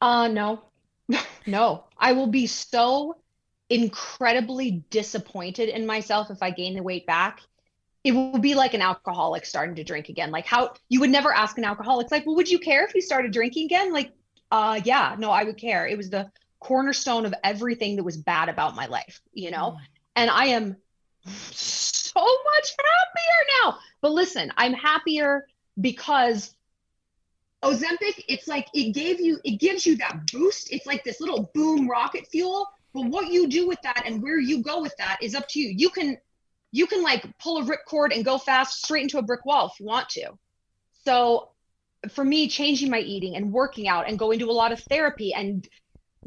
Uh 0.00 0.28
no. 0.28 0.62
No. 1.46 1.84
I 1.98 2.12
will 2.12 2.26
be 2.28 2.46
so 2.46 3.16
incredibly 3.68 4.84
disappointed 4.90 5.68
in 5.68 5.86
myself 5.86 6.30
if 6.30 6.42
I 6.42 6.50
gain 6.50 6.74
the 6.74 6.82
weight 6.82 7.06
back. 7.06 7.40
It 8.04 8.12
will 8.12 8.38
be 8.38 8.54
like 8.54 8.74
an 8.74 8.82
alcoholic 8.82 9.46
starting 9.46 9.76
to 9.76 9.84
drink 9.84 10.08
again. 10.08 10.30
Like 10.30 10.46
how 10.46 10.74
you 10.88 11.00
would 11.00 11.10
never 11.10 11.34
ask 11.34 11.58
an 11.58 11.64
alcoholic, 11.64 12.10
like, 12.10 12.26
well, 12.26 12.36
would 12.36 12.50
you 12.50 12.58
care 12.58 12.84
if 12.86 12.94
you 12.94 13.02
started 13.02 13.32
drinking 13.32 13.66
again? 13.66 13.92
Like, 13.92 14.12
uh 14.50 14.80
yeah, 14.84 15.16
no, 15.18 15.30
I 15.30 15.44
would 15.44 15.58
care. 15.58 15.86
It 15.86 15.96
was 15.98 16.10
the 16.10 16.30
cornerstone 16.60 17.26
of 17.26 17.34
everything 17.44 17.96
that 17.96 18.04
was 18.04 18.16
bad 18.16 18.48
about 18.48 18.76
my 18.76 18.86
life, 18.86 19.20
you 19.32 19.50
know? 19.50 19.76
And 20.16 20.30
I 20.30 20.46
am 20.46 20.76
so 21.26 22.20
much 22.20 22.70
happier 22.78 23.46
now. 23.64 23.78
But 24.02 24.12
listen, 24.12 24.52
I'm 24.56 24.74
happier 24.74 25.46
because 25.80 26.54
Ozempic, 27.62 28.22
it's 28.28 28.46
like 28.46 28.68
it 28.74 28.92
gave 28.92 29.20
you, 29.20 29.38
it 29.44 29.58
gives 29.58 29.86
you 29.86 29.96
that 29.96 30.30
boost. 30.32 30.72
It's 30.72 30.86
like 30.86 31.04
this 31.04 31.20
little 31.20 31.50
boom 31.54 31.88
rocket 31.88 32.26
fuel. 32.28 32.68
But 32.92 33.06
what 33.06 33.28
you 33.28 33.48
do 33.48 33.66
with 33.66 33.80
that 33.82 34.04
and 34.06 34.22
where 34.22 34.38
you 34.38 34.62
go 34.62 34.80
with 34.80 34.94
that 34.98 35.18
is 35.20 35.34
up 35.34 35.48
to 35.48 35.60
you. 35.60 35.74
You 35.76 35.90
can, 35.90 36.16
you 36.70 36.86
can 36.86 37.02
like 37.02 37.26
pull 37.38 37.58
a 37.58 37.64
ripcord 37.64 38.14
and 38.14 38.24
go 38.24 38.38
fast 38.38 38.84
straight 38.84 39.02
into 39.02 39.18
a 39.18 39.22
brick 39.22 39.44
wall 39.44 39.66
if 39.66 39.80
you 39.80 39.86
want 39.86 40.08
to. 40.10 40.30
So 41.04 41.50
for 42.10 42.24
me, 42.24 42.48
changing 42.48 42.90
my 42.90 43.00
eating 43.00 43.34
and 43.34 43.52
working 43.52 43.88
out 43.88 44.08
and 44.08 44.18
going 44.18 44.38
to 44.38 44.50
a 44.50 44.52
lot 44.52 44.72
of 44.72 44.80
therapy 44.80 45.32
and 45.34 45.66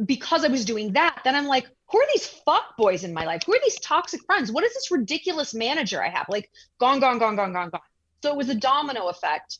because 0.06 0.44
I 0.44 0.50
was 0.50 0.66
doing 0.66 0.94
that, 0.94 1.22
then 1.24 1.36
I'm 1.36 1.48
like, 1.48 1.68
who 1.90 2.00
are 2.00 2.08
these 2.14 2.28
fuck 2.28 2.78
boys 2.78 3.04
in 3.04 3.14
my 3.14 3.26
life? 3.26 3.42
Who 3.46 3.54
are 3.54 3.60
these 3.64 3.80
toxic 3.80 4.22
friends? 4.26 4.52
What 4.52 4.64
is 4.64 4.74
this 4.74 4.92
ridiculous 4.92 5.54
manager 5.54 6.04
I 6.04 6.10
have? 6.10 6.28
Like 6.30 6.50
gone, 6.80 7.00
gone, 7.00 7.18
gone, 7.18 7.36
gone, 7.36 7.54
gone, 7.54 7.70
gone. 7.70 7.82
So 8.28 8.34
it 8.34 8.38
was 8.38 8.50
a 8.50 8.56
domino 8.56 9.08
effect. 9.08 9.60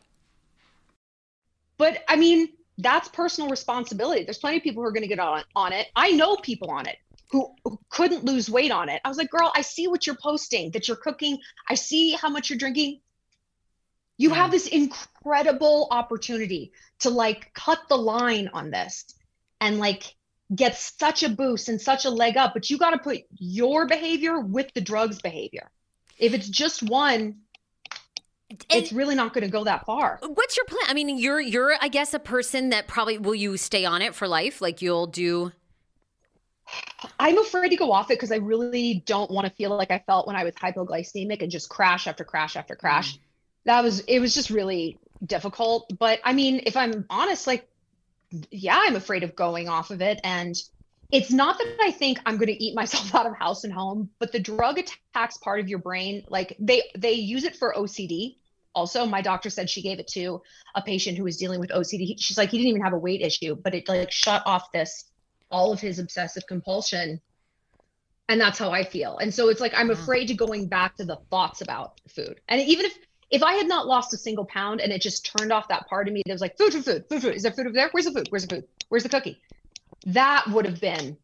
But 1.81 2.03
I 2.07 2.15
mean, 2.15 2.49
that's 2.77 3.07
personal 3.07 3.49
responsibility. 3.49 4.23
There's 4.23 4.37
plenty 4.37 4.57
of 4.57 4.61
people 4.61 4.83
who 4.83 4.87
are 4.87 4.91
going 4.91 5.01
to 5.01 5.07
get 5.07 5.17
on 5.17 5.43
on 5.55 5.73
it. 5.73 5.87
I 5.95 6.11
know 6.11 6.35
people 6.35 6.69
on 6.69 6.85
it 6.85 6.97
who, 7.31 7.49
who 7.63 7.79
couldn't 7.89 8.23
lose 8.23 8.51
weight 8.51 8.69
on 8.69 8.87
it. 8.87 9.01
I 9.03 9.07
was 9.07 9.17
like, 9.17 9.31
girl, 9.31 9.51
I 9.55 9.63
see 9.63 9.87
what 9.87 10.05
you're 10.05 10.15
posting, 10.21 10.69
that 10.73 10.87
you're 10.87 10.95
cooking. 10.95 11.39
I 11.67 11.73
see 11.73 12.11
how 12.11 12.29
much 12.29 12.51
you're 12.51 12.59
drinking. 12.59 12.99
You 14.19 14.29
yeah. 14.29 14.35
have 14.35 14.51
this 14.51 14.67
incredible 14.67 15.87
opportunity 15.89 16.71
to 16.99 17.09
like 17.09 17.51
cut 17.55 17.79
the 17.89 17.97
line 17.97 18.51
on 18.53 18.69
this 18.69 19.05
and 19.59 19.79
like 19.79 20.15
get 20.53 20.77
such 20.77 21.23
a 21.23 21.29
boost 21.29 21.67
and 21.67 21.81
such 21.81 22.05
a 22.05 22.11
leg 22.11 22.37
up, 22.37 22.53
but 22.53 22.69
you 22.69 22.77
got 22.77 22.91
to 22.91 22.99
put 22.99 23.21
your 23.39 23.87
behavior 23.87 24.39
with 24.39 24.71
the 24.75 24.81
drugs 24.81 25.19
behavior. 25.19 25.71
If 26.19 26.35
it's 26.35 26.47
just 26.47 26.83
one, 26.83 27.37
it's 28.69 28.91
really 28.91 29.15
not 29.15 29.33
going 29.33 29.43
to 29.43 29.51
go 29.51 29.63
that 29.63 29.85
far. 29.85 30.19
What's 30.21 30.57
your 30.57 30.65
plan? 30.65 30.83
I 30.87 30.93
mean, 30.93 31.17
you're 31.17 31.39
you're 31.39 31.73
I 31.79 31.87
guess 31.87 32.13
a 32.13 32.19
person 32.19 32.69
that 32.69 32.87
probably 32.87 33.17
will 33.17 33.35
you 33.35 33.57
stay 33.57 33.85
on 33.85 34.01
it 34.01 34.15
for 34.15 34.27
life? 34.27 34.61
Like 34.61 34.81
you'll 34.81 35.07
do 35.07 35.51
I'm 37.19 37.37
afraid 37.37 37.69
to 37.69 37.75
go 37.75 37.91
off 37.91 38.11
it 38.11 38.15
because 38.15 38.31
I 38.31 38.37
really 38.37 39.03
don't 39.05 39.29
want 39.31 39.47
to 39.47 39.53
feel 39.53 39.75
like 39.75 39.91
I 39.91 39.99
felt 39.99 40.27
when 40.27 40.35
I 40.35 40.43
was 40.43 40.53
hypoglycemic 40.53 41.41
and 41.41 41.51
just 41.51 41.69
crash 41.69 42.07
after 42.07 42.23
crash 42.23 42.55
after 42.55 42.75
crash. 42.75 43.15
Mm. 43.15 43.19
That 43.65 43.83
was 43.83 43.99
it 44.01 44.19
was 44.19 44.33
just 44.33 44.49
really 44.49 44.97
difficult, 45.25 45.91
but 45.97 46.19
I 46.23 46.33
mean, 46.33 46.63
if 46.65 46.75
I'm 46.75 47.05
honest 47.09 47.47
like 47.47 47.67
yeah, 48.49 48.79
I'm 48.81 48.95
afraid 48.95 49.23
of 49.23 49.35
going 49.35 49.67
off 49.67 49.91
of 49.91 50.01
it 50.01 50.21
and 50.23 50.55
it's 51.11 51.31
not 51.31 51.57
that 51.57 51.77
I 51.81 51.91
think 51.91 52.19
I'm 52.25 52.37
going 52.37 52.47
to 52.47 52.63
eat 52.63 52.73
myself 52.73 53.13
out 53.15 53.25
of 53.25 53.35
house 53.35 53.63
and 53.63 53.73
home, 53.73 54.09
but 54.19 54.31
the 54.31 54.39
drug 54.39 54.79
attacks 54.79 55.37
part 55.37 55.59
of 55.59 55.67
your 55.67 55.79
brain. 55.79 56.23
Like 56.29 56.55
they 56.59 56.83
they 56.97 57.13
use 57.13 57.43
it 57.43 57.55
for 57.55 57.73
OCD 57.73 58.37
also 58.73 59.05
my 59.05 59.21
doctor 59.21 59.49
said 59.49 59.69
she 59.69 59.81
gave 59.81 59.99
it 59.99 60.07
to 60.07 60.41
a 60.75 60.81
patient 60.81 61.17
who 61.17 61.23
was 61.23 61.37
dealing 61.37 61.59
with 61.59 61.69
ocd 61.71 62.15
she's 62.19 62.37
like 62.37 62.49
he 62.49 62.57
didn't 62.57 62.69
even 62.69 62.81
have 62.81 62.93
a 62.93 62.97
weight 62.97 63.21
issue 63.21 63.55
but 63.55 63.73
it 63.73 63.87
like 63.89 64.11
shut 64.11 64.41
off 64.45 64.71
this 64.71 65.11
all 65.51 65.71
of 65.71 65.79
his 65.79 65.99
obsessive 65.99 66.47
compulsion. 66.47 67.21
And 68.29 68.39
that's 68.39 68.57
how 68.57 68.71
i 68.71 68.83
feel. 68.83 69.17
And 69.17 69.33
so 69.33 69.49
it's 69.49 69.59
like 69.59 69.73
i'm 69.75 69.91
afraid 69.91 70.27
to 70.29 70.33
going 70.33 70.67
back 70.67 70.95
to 70.97 71.05
the 71.05 71.17
thoughts 71.29 71.61
about 71.61 71.99
food. 72.09 72.39
And 72.47 72.61
even 72.61 72.85
if 72.85 72.97
if 73.29 73.43
i 73.43 73.53
had 73.53 73.67
not 73.67 73.87
lost 73.87 74.13
a 74.13 74.17
single 74.17 74.45
pound 74.45 74.79
and 74.79 74.91
it 74.91 75.01
just 75.01 75.29
turned 75.37 75.51
off 75.51 75.67
that 75.67 75.87
part 75.87 76.07
of 76.07 76.13
me 76.13 76.23
that 76.25 76.33
was 76.33 76.41
like 76.41 76.57
food 76.57 76.71
food 76.71 76.85
food 76.85 77.05
food 77.09 77.21
food. 77.21 77.35
Is 77.35 77.43
there 77.43 77.51
food 77.51 77.67
over 77.67 77.73
there? 77.73 77.89
Where's 77.91 78.05
the 78.05 78.11
food? 78.11 78.27
Where's 78.29 78.47
the 78.47 78.55
food? 78.55 78.67
Where's 78.87 79.03
the 79.03 79.09
cookie? 79.09 79.41
That 80.05 80.47
would 80.47 80.65
have 80.65 80.79
been 80.79 81.17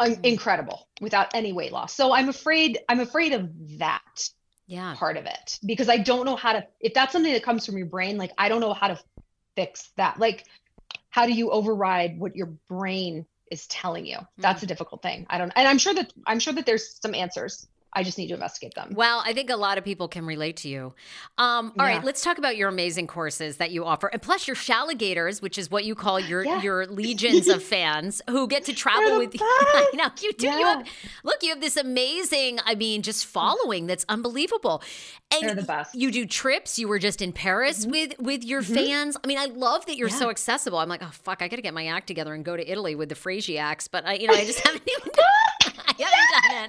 hmm. 0.00 0.12
incredible 0.22 0.88
without 1.00 1.34
any 1.34 1.52
weight 1.52 1.72
loss. 1.72 1.94
So 1.94 2.12
i'm 2.14 2.30
afraid 2.30 2.78
i'm 2.88 3.00
afraid 3.00 3.34
of 3.34 3.50
that 3.78 4.30
yeah. 4.66 4.94
part 4.96 5.16
of 5.16 5.26
it 5.26 5.58
because 5.64 5.88
i 5.88 5.96
don't 5.96 6.24
know 6.24 6.36
how 6.36 6.52
to 6.52 6.66
if 6.80 6.94
that's 6.94 7.12
something 7.12 7.32
that 7.32 7.42
comes 7.42 7.66
from 7.66 7.76
your 7.76 7.86
brain 7.86 8.16
like 8.16 8.32
i 8.38 8.48
don't 8.48 8.60
know 8.60 8.72
how 8.72 8.88
to 8.88 8.98
fix 9.54 9.90
that. 9.96 10.18
Like 10.18 10.44
how 11.10 11.26
do 11.26 11.32
you 11.32 11.50
override 11.50 12.18
what 12.18 12.34
your 12.34 12.46
brain 12.68 13.26
is 13.50 13.66
telling 13.68 14.04
you? 14.04 14.18
That's 14.38 14.60
mm. 14.60 14.64
a 14.64 14.66
difficult 14.66 15.02
thing. 15.02 15.26
I 15.30 15.38
don't 15.38 15.52
and 15.54 15.68
i'm 15.68 15.78
sure 15.78 15.94
that 15.94 16.12
i'm 16.26 16.38
sure 16.38 16.52
that 16.52 16.66
there's 16.66 16.98
some 17.00 17.14
answers 17.14 17.66
I 17.94 18.02
just 18.02 18.18
need 18.18 18.28
to 18.28 18.34
investigate 18.34 18.74
them. 18.74 18.92
Well, 18.94 19.22
I 19.24 19.32
think 19.32 19.50
a 19.50 19.56
lot 19.56 19.78
of 19.78 19.84
people 19.84 20.08
can 20.08 20.26
relate 20.26 20.56
to 20.58 20.68
you. 20.68 20.94
Um, 21.38 21.72
all 21.78 21.86
yeah. 21.86 21.96
right, 21.96 22.04
let's 22.04 22.22
talk 22.22 22.38
about 22.38 22.56
your 22.56 22.68
amazing 22.68 23.06
courses 23.06 23.58
that 23.58 23.70
you 23.70 23.84
offer, 23.84 24.08
and 24.08 24.20
plus 24.20 24.46
your 24.48 24.56
Shaligators, 24.56 25.40
which 25.40 25.58
is 25.58 25.70
what 25.70 25.84
you 25.84 25.94
call 25.94 26.18
your 26.18 26.44
yeah. 26.44 26.62
your 26.62 26.86
legions 27.04 27.48
of 27.48 27.62
fans 27.62 28.20
who 28.28 28.48
get 28.48 28.64
to 28.64 28.74
travel 28.74 29.18
with 29.18 29.34
you. 29.34 29.40
I 29.42 29.90
know 29.94 30.08
you 30.20 30.32
do. 30.32 30.46
Yeah. 30.46 30.58
You 30.58 30.64
have 30.66 30.88
look, 31.22 31.42
you 31.42 31.50
have 31.50 31.60
this 31.60 31.76
amazing. 31.76 32.58
I 32.64 32.74
mean, 32.74 33.02
just 33.02 33.26
following 33.26 33.86
that's 33.86 34.04
unbelievable. 34.08 34.82
And 35.32 35.48
They're 35.48 35.54
the 35.54 35.62
best. 35.62 35.94
You 35.94 36.10
do 36.10 36.26
trips. 36.26 36.78
You 36.78 36.88
were 36.88 36.98
just 36.98 37.22
in 37.22 37.32
Paris 37.32 37.82
mm-hmm. 37.82 37.90
with 37.90 38.18
with 38.18 38.44
your 38.44 38.62
mm-hmm. 38.62 38.74
fans. 38.74 39.16
I 39.22 39.26
mean, 39.26 39.38
I 39.38 39.46
love 39.46 39.86
that 39.86 39.96
you're 39.96 40.08
so 40.08 40.30
accessible. 40.30 40.78
I'm 40.78 40.88
like, 40.88 41.02
oh 41.02 41.10
fuck, 41.12 41.42
I 41.42 41.48
got 41.48 41.56
to 41.56 41.62
get 41.62 41.74
my 41.74 41.86
act 41.86 42.06
together 42.06 42.34
and 42.34 42.44
go 42.44 42.56
to 42.56 42.70
Italy 42.70 42.94
with 42.94 43.08
the 43.08 43.14
Frasiacs, 43.14 43.88
but 43.90 44.06
I, 44.06 44.14
you 44.14 44.26
know, 44.26 44.34
I 44.34 44.44
just 44.44 44.60
haven't 44.66 44.82
even. 44.86 45.12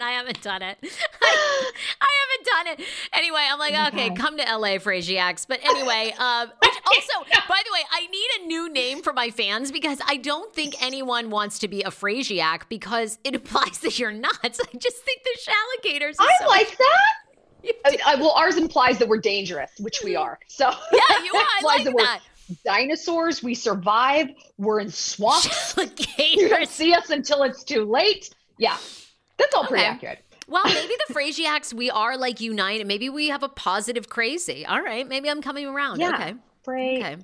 I 0.02 0.12
haven't 0.12 0.42
done 0.42 0.62
it. 0.62 0.78
I 0.84 0.86
haven't 0.86 1.24
done 1.24 1.58
it. 1.58 1.80
I, 2.02 2.06
I, 2.06 2.12
haven't 2.22 2.46
done 2.46 2.68
it. 2.74 2.90
Anyway, 3.14 3.48
I'm 3.50 3.60
like, 3.60 3.94
okay, 3.94 4.10
come 4.16 4.38
to 4.38 4.44
LA, 4.44 4.78
Frasiacs. 4.78 5.46
But 5.48 5.60
anyway, 5.66 6.14
um, 6.18 6.52
also, 6.64 7.30
by 7.48 7.62
the 7.66 7.74
way, 7.74 7.82
I 7.92 8.08
need 8.08 8.28
a 8.42 8.48
new 8.48 8.72
name 8.72 9.02
for 9.02 9.14
my 9.14 9.30
fans 9.30 9.72
because 9.72 10.00
I 10.08 10.18
don't 10.18 10.54
think 10.54 10.82
anyone 10.82 11.30
wants 11.30 11.60
to 11.60 11.68
be 11.68 11.82
a 11.82 11.90
Frasiac 11.90 12.64
because 12.70 13.20
it 13.24 13.36
implies 13.36 13.80
that 13.80 13.98
you're 14.00 14.12
nuts. 14.12 14.38
I 14.44 14.78
just 14.78 14.98
think 14.98 15.22
the 15.24 15.40
Shaligators. 15.40 16.16
I 16.20 16.38
so 16.40 16.48
like 16.48 16.78
that. 16.78 17.74
I, 17.86 17.98
I, 18.06 18.16
well, 18.16 18.32
ours 18.32 18.58
implies 18.58 19.00
that 19.00 19.08
we're 19.08 19.18
dangerous, 19.18 19.72
which 19.80 20.04
we 20.04 20.16
are. 20.16 20.38
So 20.48 20.66
yeah, 20.92 21.24
you 21.24 21.34
are. 21.36 21.46
I 21.60 21.62
like 21.64 21.84
that. 21.86 21.96
that 21.98 22.22
dinosaurs. 22.64 23.42
We 23.42 23.56
survive. 23.56 24.30
We're 24.58 24.80
in 24.80 24.92
swamps. 24.92 25.76
you 26.20 26.50
don't 26.50 26.70
see 26.70 26.94
us 26.94 27.10
until 27.10 27.44
it's 27.44 27.64
too 27.64 27.86
late. 27.86 28.30
Yeah, 28.58 28.78
that's 29.38 29.54
all 29.56 29.66
pretty 29.66 29.84
accurate. 29.84 30.20
Well, 30.48 30.64
maybe 30.66 30.96
the 31.08 31.14
Frasiacs, 31.14 31.74
we 31.74 31.90
are 31.90 32.18
like 32.18 32.40
united. 32.40 32.88
Maybe 32.88 33.10
we 33.10 33.30
have 33.30 33.44
a 33.44 33.50
positive 33.50 34.10
crazy. 34.10 34.66
All 34.66 34.82
right. 34.82 35.08
Maybe 35.08 35.30
I'm 35.30 35.42
coming 35.42 35.66
around. 35.66 36.00
Yeah. 36.00 36.14
Okay. 36.14 36.34
Great. 36.64 36.98
Okay. 37.00 37.18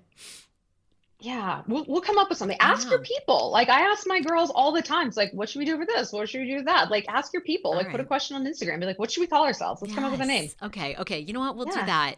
Yeah, 1.24 1.62
we'll, 1.68 1.86
we'll 1.88 2.02
come 2.02 2.18
up 2.18 2.30
with 2.30 2.40
something. 2.40 2.58
Ask 2.60 2.86
yeah. 2.86 2.96
your 2.96 3.00
people. 3.04 3.52
Like 3.52 3.70
I 3.70 3.82
ask 3.82 4.08
my 4.08 4.22
girls 4.22 4.50
all 4.50 4.72
the 4.72 4.82
time. 4.82 5.08
It's 5.08 5.16
like, 5.16 5.32
what 5.34 5.50
should 5.50 5.60
we 5.60 5.66
do 5.66 5.78
for 5.78 5.86
this? 5.86 6.12
What 6.12 6.28
should 6.28 6.42
we 6.42 6.48
do 6.48 6.58
for 6.58 6.66
that? 6.66 6.90
Like 6.90 7.06
ask 7.10 7.32
your 7.32 7.44
people. 7.44 7.72
All 7.72 7.78
like 7.78 7.86
right. 7.86 7.92
put 7.92 8.02
a 8.02 8.06
question 8.06 8.36
on 8.36 8.44
Instagram. 8.44 8.80
Be 8.80 8.88
like, 8.88 8.98
what 8.98 9.12
should 9.12 9.22
we 9.22 9.28
call 9.28 9.46
ourselves? 9.46 9.84
Let's 9.84 9.92
yes. 9.92 9.96
come 9.96 10.06
up 10.06 10.12
with 10.12 10.22
a 10.22 10.26
name. 10.26 10.50
Okay. 10.64 10.96
Okay. 10.98 11.20
You 11.20 11.34
know 11.34 11.40
what? 11.40 11.56
We'll 11.56 11.68
yeah. 11.68 11.80
do 11.80 11.86
that. 11.86 12.16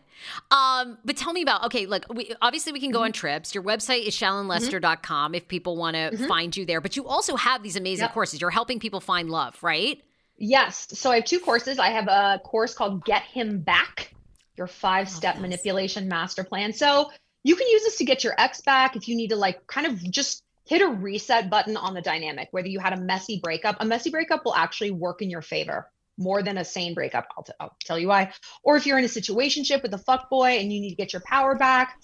Um, 0.52 0.98
but 1.04 1.18
tell 1.18 1.34
me 1.34 1.42
about 1.42 1.66
okay. 1.66 1.86
Look, 1.86 2.06
we 2.14 2.34
obviously 2.42 2.72
we 2.72 2.80
can 2.80 2.92
go 2.92 3.00
mm-hmm. 3.00 3.06
on 3.06 3.12
trips. 3.12 3.54
Your 3.54 3.64
website 3.64 4.06
is 4.06 4.16
shallonlester.com 4.16 5.02
mm-hmm. 5.02 5.36
if 5.36 5.50
people 5.50 5.76
want 5.76 5.96
to 5.96 6.12
mm-hmm. 6.12 6.28
find 6.28 6.56
you 6.56 6.66
there. 6.66 6.80
But 6.80 6.96
you 6.96 7.06
also 7.06 7.36
have 7.36 7.62
these 7.62 7.76
amazing 7.76 8.06
yep. 8.06 8.14
courses. 8.14 8.40
You're 8.40 8.52
helping 8.52 8.80
people 8.80 9.02
find 9.02 9.30
love, 9.30 9.62
right? 9.62 10.02
Yes. 10.38 10.88
So 10.98 11.12
I 11.12 11.16
have 11.16 11.26
two 11.26 11.42
courses. 11.42 11.78
I 11.78 11.90
have 11.90 12.08
a 12.08 12.40
course 12.42 12.74
called 12.74 13.04
Get 13.04 13.24
Him 13.24 13.60
Back, 13.60 14.14
your 14.56 14.68
five 14.68 15.10
step 15.10 15.40
manipulation 15.40 16.08
master 16.08 16.46
plan. 16.46 16.72
So 16.72 17.12
you 17.44 17.56
can 17.56 17.68
use 17.68 17.84
this 17.84 17.98
to 17.98 18.06
get 18.06 18.24
your 18.24 18.34
ex 18.38 18.62
back 18.62 18.96
if 18.96 19.08
you 19.08 19.16
need 19.16 19.30
to 19.30 19.36
like 19.36 19.68
kind 19.68 19.88
of 19.88 20.02
just 20.10 20.44
hit 20.66 20.82
a 20.82 20.88
reset 20.88 21.50
button 21.50 21.76
on 21.76 21.94
the 21.94 22.02
dynamic, 22.02 22.48
whether 22.52 22.68
you 22.68 22.80
had 22.80 22.94
a 22.94 22.98
messy 23.02 23.40
breakup. 23.44 23.78
A 23.80 23.86
messy 23.86 24.10
breakup 24.10 24.46
will 24.46 24.56
actually 24.56 24.92
work 24.92 25.22
in 25.22 25.30
your 25.30 25.42
favor 25.42 25.90
more 26.18 26.42
than 26.42 26.58
a 26.58 26.66
sane 26.66 26.94
breakup. 26.94 27.28
I'll, 27.36 27.44
t- 27.44 27.54
I'll 27.60 27.76
tell 27.84 28.00
you 28.00 28.08
why. 28.08 28.32
Or 28.64 28.78
if 28.78 28.86
you're 28.86 28.98
in 28.98 29.04
a 29.04 29.10
situationship 29.10 29.82
with 29.82 29.94
a 29.94 29.98
fuck 29.98 30.30
boy 30.30 30.58
and 30.60 30.72
you 30.72 30.80
need 30.80 30.92
to 30.92 30.96
get 30.96 31.12
your 31.12 31.22
power 31.26 31.56
back, 31.56 32.00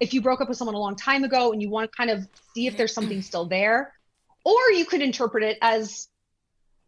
if 0.00 0.14
you 0.14 0.22
broke 0.22 0.40
up 0.40 0.48
with 0.48 0.58
someone 0.58 0.74
a 0.74 0.78
long 0.78 0.96
time 0.96 1.24
ago 1.24 1.52
and 1.52 1.62
you 1.62 1.68
want 1.68 1.90
to 1.90 1.96
kind 1.96 2.10
of 2.10 2.26
see 2.54 2.66
if 2.66 2.76
there's 2.76 2.94
something 2.94 3.22
still 3.22 3.46
there, 3.46 3.92
or 4.44 4.70
you 4.72 4.86
could 4.86 5.02
interpret 5.02 5.44
it 5.44 5.58
as 5.60 6.08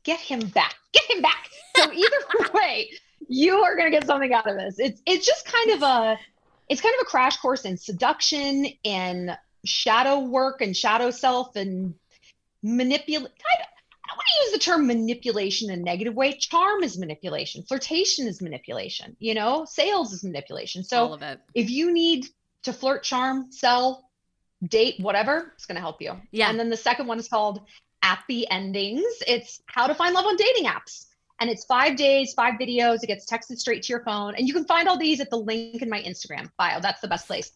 get 0.03 0.19
him 0.19 0.41
back, 0.49 0.75
get 0.93 1.05
him 1.05 1.23
back. 1.23 1.49
So 1.77 1.93
either 1.93 2.51
way, 2.55 2.91
you 3.29 3.59
are 3.59 3.77
going 3.77 3.93
to 3.93 3.97
get 3.97 4.07
something 4.07 4.33
out 4.33 4.49
of 4.49 4.57
this. 4.57 4.79
It's 4.79 5.01
it's 5.07 5.27
just 5.27 5.45
kind 5.47 5.71
of 5.73 5.83
a 5.83 6.19
it's 6.73 6.81
kind 6.81 6.95
of 6.99 7.03
a 7.03 7.11
crash 7.11 7.37
course 7.37 7.67
in 7.67 7.77
seduction 7.77 8.67
and 8.85 9.37
shadow 9.65 10.21
work 10.21 10.63
and 10.63 10.75
shadow 10.75 11.11
self 11.11 11.55
and 11.55 11.95
manipulate. 12.63 13.31
I, 13.31 13.63
I 13.63 14.09
don't 14.09 14.17
want 14.17 14.27
to 14.37 14.43
use 14.45 14.53
the 14.53 14.59
term 14.59 14.87
manipulation 14.87 15.71
in 15.71 15.81
a 15.81 15.83
negative 15.83 16.15
way. 16.15 16.33
Charm 16.33 16.83
is 16.83 16.99
manipulation. 16.99 17.63
Flirtation 17.63 18.27
is 18.27 18.41
manipulation. 18.41 19.17
You 19.19 19.35
know, 19.35 19.67
sales 19.69 20.15
is 20.15 20.25
manipulation. 20.25 20.83
So 20.83 21.05
All 21.09 21.13
of 21.15 21.21
it. 21.21 21.41
if 21.55 21.69
you 21.69 21.93
need 21.93 22.27
to 22.63 22.73
flirt, 22.73 23.03
charm, 23.03 23.53
sell, 23.53 24.09
date, 24.67 24.95
whatever, 24.99 25.53
it's 25.55 25.67
going 25.67 25.77
to 25.77 25.81
help 25.83 26.01
you. 26.01 26.13
Yeah. 26.31 26.49
And 26.49 26.59
then 26.59 26.71
the 26.71 26.77
second 26.79 27.07
one 27.07 27.19
is 27.19 27.29
called 27.29 27.61
Happy 28.03 28.49
Endings. 28.51 29.05
It's 29.27 29.61
how 29.67 29.89
to 29.89 29.95
find 29.95 30.15
love 30.15 30.25
on 30.25 30.37
dating 30.37 30.65
apps. 30.65 31.05
And 31.43 31.51
it's 31.51 31.65
five 31.65 31.97
days, 31.97 32.35
five 32.35 32.55
videos. 32.55 33.03
It 33.03 33.09
gets 33.09 33.29
texted 33.29 33.59
straight 33.59 33.83
to 33.83 33.93
your 33.93 34.05
phone. 34.05 34.37
And 34.37 34.47
you 34.47 34.55
can 34.55 34.65
find 34.65 34.89
all 34.89 34.97
these 34.97 35.21
at 35.21 35.29
the 35.29 35.37
link 35.37 35.83
in 35.83 35.91
my 35.91 36.01
Instagram 36.01 36.49
bio. 36.57 36.79
That's 36.79 37.01
the 37.01 37.09
best 37.09 37.27
place. 37.27 37.51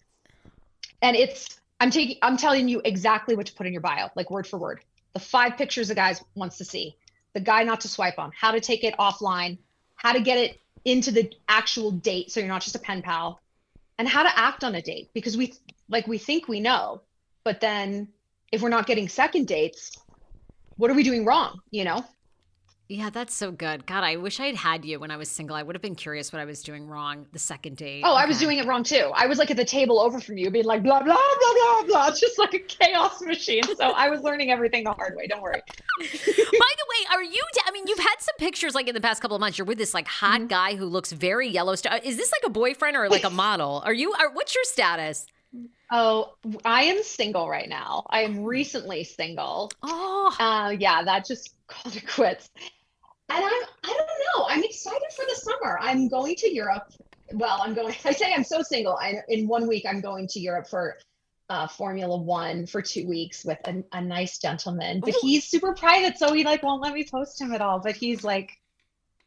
And 1.03 1.17
it's, 1.17 1.61
I'm 1.79 1.93
taking, 1.93 2.17
I'm 2.21 2.37
telling 2.37 2.67
you 2.67 2.83
exactly 2.85 3.37
what 3.37 3.47
to 3.47 3.55
put 3.55 3.65
in 3.65 3.73
your 3.73 3.83
bio, 3.83 4.09
like 4.17 4.29
word 4.29 4.45
for 4.45 4.59
word. 4.59 4.81
The 5.13 5.21
five 5.21 5.57
pictures 5.57 5.89
a 5.91 5.95
guy 5.95 6.17
wants 6.35 6.59
to 6.59 6.65
see, 6.65 6.97
the 7.33 7.39
guy 7.39 7.63
not 7.63 7.83
to 7.83 7.89
swipe 7.89 8.19
on, 8.19 8.33
how 8.37 8.51
to 8.51 8.61
take 8.61 8.83
it 8.83 8.97
offline, 8.99 9.57
how 9.95 10.15
to 10.15 10.21
get 10.21 10.37
it 10.37 10.61
into 10.85 11.13
the 11.13 11.33
actual 11.49 11.93
date 11.93 12.33
so 12.33 12.41
you're 12.41 12.49
not 12.49 12.63
just 12.63 12.75
a 12.75 12.81
pen 12.81 13.03
pal, 13.03 13.41
and 13.99 14.09
how 14.09 14.25
to 14.25 14.37
act 14.37 14.65
on 14.65 14.75
a 14.75 14.83
date 14.83 15.11
because 15.15 15.37
we 15.37 15.55
like 15.89 16.09
we 16.09 16.19
think 16.19 16.49
we 16.49 16.59
know, 16.59 17.03
but 17.45 17.61
then 17.61 18.09
if 18.51 18.63
we're 18.63 18.69
not 18.69 18.89
getting 18.89 19.09
second 19.09 19.47
dates, 19.47 19.97
what 20.77 20.91
are 20.91 20.95
we 20.95 21.05
doing 21.05 21.25
wrong? 21.25 21.61
You 21.71 21.85
know? 21.85 22.05
Yeah, 22.89 23.11
that's 23.11 23.35
so 23.35 23.51
good. 23.51 23.85
God, 23.85 24.05
I 24.05 24.15
wish 24.15 24.39
I 24.39 24.47
had 24.47 24.55
had 24.55 24.85
you 24.85 25.01
when 25.01 25.11
I 25.11 25.17
was 25.17 25.29
single. 25.29 25.57
I 25.57 25.63
would 25.65 25.75
have 25.75 25.83
been 25.83 25.97
curious 25.97 26.33
what 26.33 26.41
I 26.41 26.45
was 26.45 26.63
doing 26.63 26.87
wrong 26.87 27.27
the 27.33 27.39
second 27.39 27.77
date. 27.77 28.03
Oh, 28.05 28.15
okay. 28.15 28.23
I 28.23 28.27
was 28.27 28.39
doing 28.39 28.59
it 28.59 28.67
wrong 28.67 28.85
too. 28.85 29.11
I 29.13 29.27
was 29.27 29.39
like 29.39 29.51
at 29.51 29.57
the 29.57 29.65
table 29.65 29.99
over 29.99 30.21
from 30.21 30.39
you, 30.39 30.51
being 30.51 30.67
like 30.67 30.85
blah 30.85 31.03
blah 31.03 31.17
blah 31.17 31.53
blah 31.53 31.83
blah. 31.87 32.09
It's 32.09 32.21
just 32.21 32.39
like 32.39 32.55
a 32.55 32.61
chaos 32.61 33.21
machine. 33.23 33.65
So 33.65 33.87
I 33.87 34.09
was 34.09 34.21
learning 34.21 34.53
everything 34.53 34.85
the 34.85 34.93
hard 34.93 35.17
way. 35.17 35.27
Don't 35.27 35.43
worry. 35.43 35.61
By 35.99 36.05
the 36.05 36.17
way, 36.55 37.17
are 37.17 37.25
you? 37.25 37.43
I 37.67 37.73
mean, 37.73 37.89
you've 37.89 37.99
had 37.99 38.17
some 38.21 38.37
pictures 38.39 38.77
like 38.77 38.87
in 38.87 38.95
the 38.95 39.01
past 39.01 39.21
couple 39.21 39.35
of 39.35 39.41
months. 39.41 39.59
You're 39.59 39.67
with 39.67 39.79
this 39.79 39.93
like 39.93 40.07
hot 40.07 40.39
mm-hmm. 40.39 40.47
guy 40.47 40.77
who 40.77 40.85
looks 40.85 41.11
very 41.11 41.49
Yellowstone. 41.49 41.99
Is 42.05 42.17
this 42.17 42.31
like 42.31 42.49
a 42.49 42.53
boyfriend 42.53 42.97
or 42.97 43.09
like 43.09 43.25
a 43.25 43.31
model? 43.31 43.83
Are 43.85 43.95
you? 43.95 44.13
Are, 44.13 44.31
what's 44.31 44.55
your 44.55 44.65
status? 44.65 45.27
Oh, 45.91 46.35
I 46.65 46.85
am 46.85 47.03
single 47.03 47.49
right 47.49 47.69
now. 47.69 48.05
I 48.11 48.23
am 48.23 48.45
recently 48.45 49.03
single. 49.05 49.73
Oh, 49.83 50.35
uh, 50.39 50.71
yeah, 50.71 51.03
that 51.03 51.27
just 51.27 51.55
called 51.67 51.97
it 51.97 52.07
quits 52.07 52.51
and 53.29 53.45
I'm 53.45 53.63
I 53.85 53.89
don't 53.89 53.99
know. 54.37 54.47
I'm 54.49 54.63
excited 54.63 55.09
for 55.15 55.25
the 55.29 55.35
summer. 55.35 55.79
I'm 55.81 56.09
going 56.09 56.37
to 56.37 56.53
Europe. 56.53 56.93
Well, 57.33 57.61
I'm 57.63 57.75
going. 57.75 57.95
I 58.05 58.13
say 58.13 58.33
I'm 58.33 58.45
so 58.45 58.63
single. 58.63 58.97
I 58.97 59.17
in 59.29 59.49
one 59.49 59.67
week 59.67 59.85
I'm 59.89 60.01
going 60.01 60.27
to 60.29 60.41
Europe 60.41 60.69
for 60.69 60.99
uh, 61.49 61.67
Formula 61.69 62.17
One 62.17 62.67
for 62.67 62.83
two 62.83 63.07
weeks 63.07 63.45
with 63.45 63.59
a, 63.67 63.83
a 63.93 64.01
nice 64.01 64.39
gentleman, 64.39 65.01
but 65.01 65.11
Ooh. 65.11 65.21
he's 65.21 65.45
super 65.45 65.75
private, 65.75 66.19
so 66.19 66.33
he 66.33 66.45
like 66.45 66.63
won't 66.63 66.83
let 66.83 66.93
me 66.93 67.05
post 67.05 67.41
him 67.41 67.53
at 67.53 67.61
all. 67.61 67.79
But 67.79 67.97
he's 67.97 68.25
like 68.25 68.51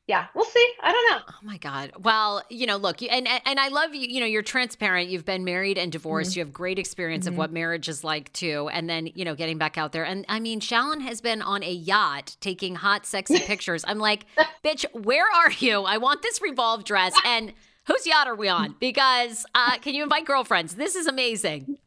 yeah, 0.10 0.26
we'll 0.34 0.44
see. 0.44 0.74
I 0.82 0.92
don't 0.92 1.12
know. 1.12 1.20
Oh 1.30 1.38
my 1.44 1.58
God. 1.58 1.92
Well, 2.00 2.42
you 2.50 2.66
know, 2.66 2.78
look, 2.78 3.04
and 3.04 3.28
and 3.28 3.60
I 3.60 3.68
love 3.68 3.94
you. 3.94 4.08
You 4.08 4.20
know, 4.22 4.26
you're 4.26 4.42
transparent. 4.42 5.08
You've 5.08 5.24
been 5.24 5.44
married 5.44 5.78
and 5.78 5.92
divorced. 5.92 6.32
Mm-hmm. 6.32 6.40
You 6.40 6.46
have 6.46 6.52
great 6.52 6.80
experience 6.80 7.26
mm-hmm. 7.26 7.36
of 7.36 7.38
what 7.38 7.52
marriage 7.54 7.88
is 7.88 8.04
like 8.04 8.34
too. 8.34 8.72
And 8.74 8.90
then 8.90 9.12
you 9.14 9.24
know, 9.24 9.36
getting 9.36 9.60
back 9.60 9.78
out 9.78 9.92
there. 9.92 10.04
And 10.04 10.26
I 10.28 10.40
mean, 10.40 10.62
Shallon 10.62 11.02
has 11.02 11.22
been 11.22 11.44
on 11.44 11.62
a 11.64 11.72
yacht 11.72 12.38
taking 12.42 12.74
hot, 12.74 13.06
sexy 13.06 13.38
pictures. 13.46 13.86
I'm 13.88 14.00
like, 14.00 14.26
bitch, 14.66 14.84
where 14.94 15.28
are 15.28 15.52
you? 15.52 15.84
I 15.84 16.00
want 16.00 16.24
this 16.24 16.42
revolve 16.42 16.86
dress. 16.86 17.14
And 17.24 17.54
whose 17.86 18.08
yacht 18.08 18.28
are 18.28 18.36
we 18.36 18.50
on? 18.50 18.78
Because 18.80 19.46
uh, 19.54 19.78
can 19.78 19.94
you 19.94 20.02
invite 20.02 20.26
girlfriends? 20.26 20.74
This 20.74 20.96
is 20.96 21.06
amazing. 21.06 21.78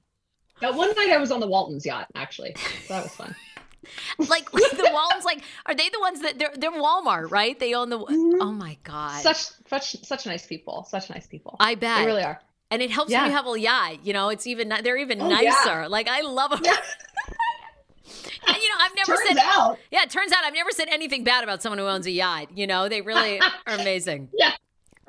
That 0.60 0.74
one 0.74 0.94
night 0.94 1.10
I 1.10 1.16
was 1.16 1.32
on 1.32 1.40
the 1.40 1.48
Waltons 1.48 1.84
yacht. 1.84 2.06
Actually, 2.14 2.54
so 2.86 2.94
that 2.94 3.02
was 3.02 3.14
fun 3.16 3.34
like 4.18 4.50
the 4.52 4.90
Waltons, 4.92 5.24
like 5.24 5.42
are 5.66 5.74
they 5.74 5.88
the 5.88 6.00
ones 6.00 6.20
that 6.20 6.38
they're 6.38 6.52
they're 6.56 6.72
Walmart, 6.72 7.30
right? 7.30 7.58
They 7.58 7.74
own 7.74 7.90
the. 7.90 7.98
Mm-hmm. 7.98 8.42
Oh 8.42 8.52
my 8.52 8.76
god, 8.84 9.22
such 9.22 9.50
such 9.68 9.96
such 10.02 10.26
nice 10.26 10.46
people, 10.46 10.86
such 10.88 11.10
nice 11.10 11.26
people. 11.26 11.56
I 11.60 11.74
bet 11.74 12.00
they 12.00 12.06
really 12.06 12.22
are. 12.22 12.40
And 12.70 12.80
it 12.80 12.90
helps 12.90 13.10
yeah. 13.10 13.22
when 13.22 13.30
you 13.30 13.36
have 13.36 13.46
a 13.46 13.60
yacht. 13.60 13.98
You 14.02 14.14
know, 14.14 14.30
it's 14.30 14.46
even 14.46 14.72
they're 14.82 14.96
even 14.96 15.20
oh, 15.20 15.28
nicer. 15.28 15.82
Yeah. 15.82 15.86
Like 15.88 16.08
I 16.08 16.22
love 16.22 16.50
them. 16.50 16.60
Yeah. 16.64 16.76
And, 18.46 18.56
you 18.56 18.68
know, 18.68 18.74
I've 18.80 18.94
never 18.96 19.14
turns 19.14 19.28
said. 19.28 19.38
Out. 19.38 19.78
Yeah, 19.90 20.02
it 20.02 20.10
turns 20.10 20.32
out 20.32 20.44
I've 20.44 20.52
never 20.52 20.70
said 20.72 20.88
anything 20.90 21.22
bad 21.22 21.44
about 21.44 21.62
someone 21.62 21.78
who 21.78 21.86
owns 21.86 22.06
a 22.06 22.10
yacht. 22.10 22.48
You 22.54 22.66
know, 22.66 22.88
they 22.88 23.00
really 23.00 23.40
are 23.40 23.74
amazing. 23.74 24.28
Yeah, 24.34 24.52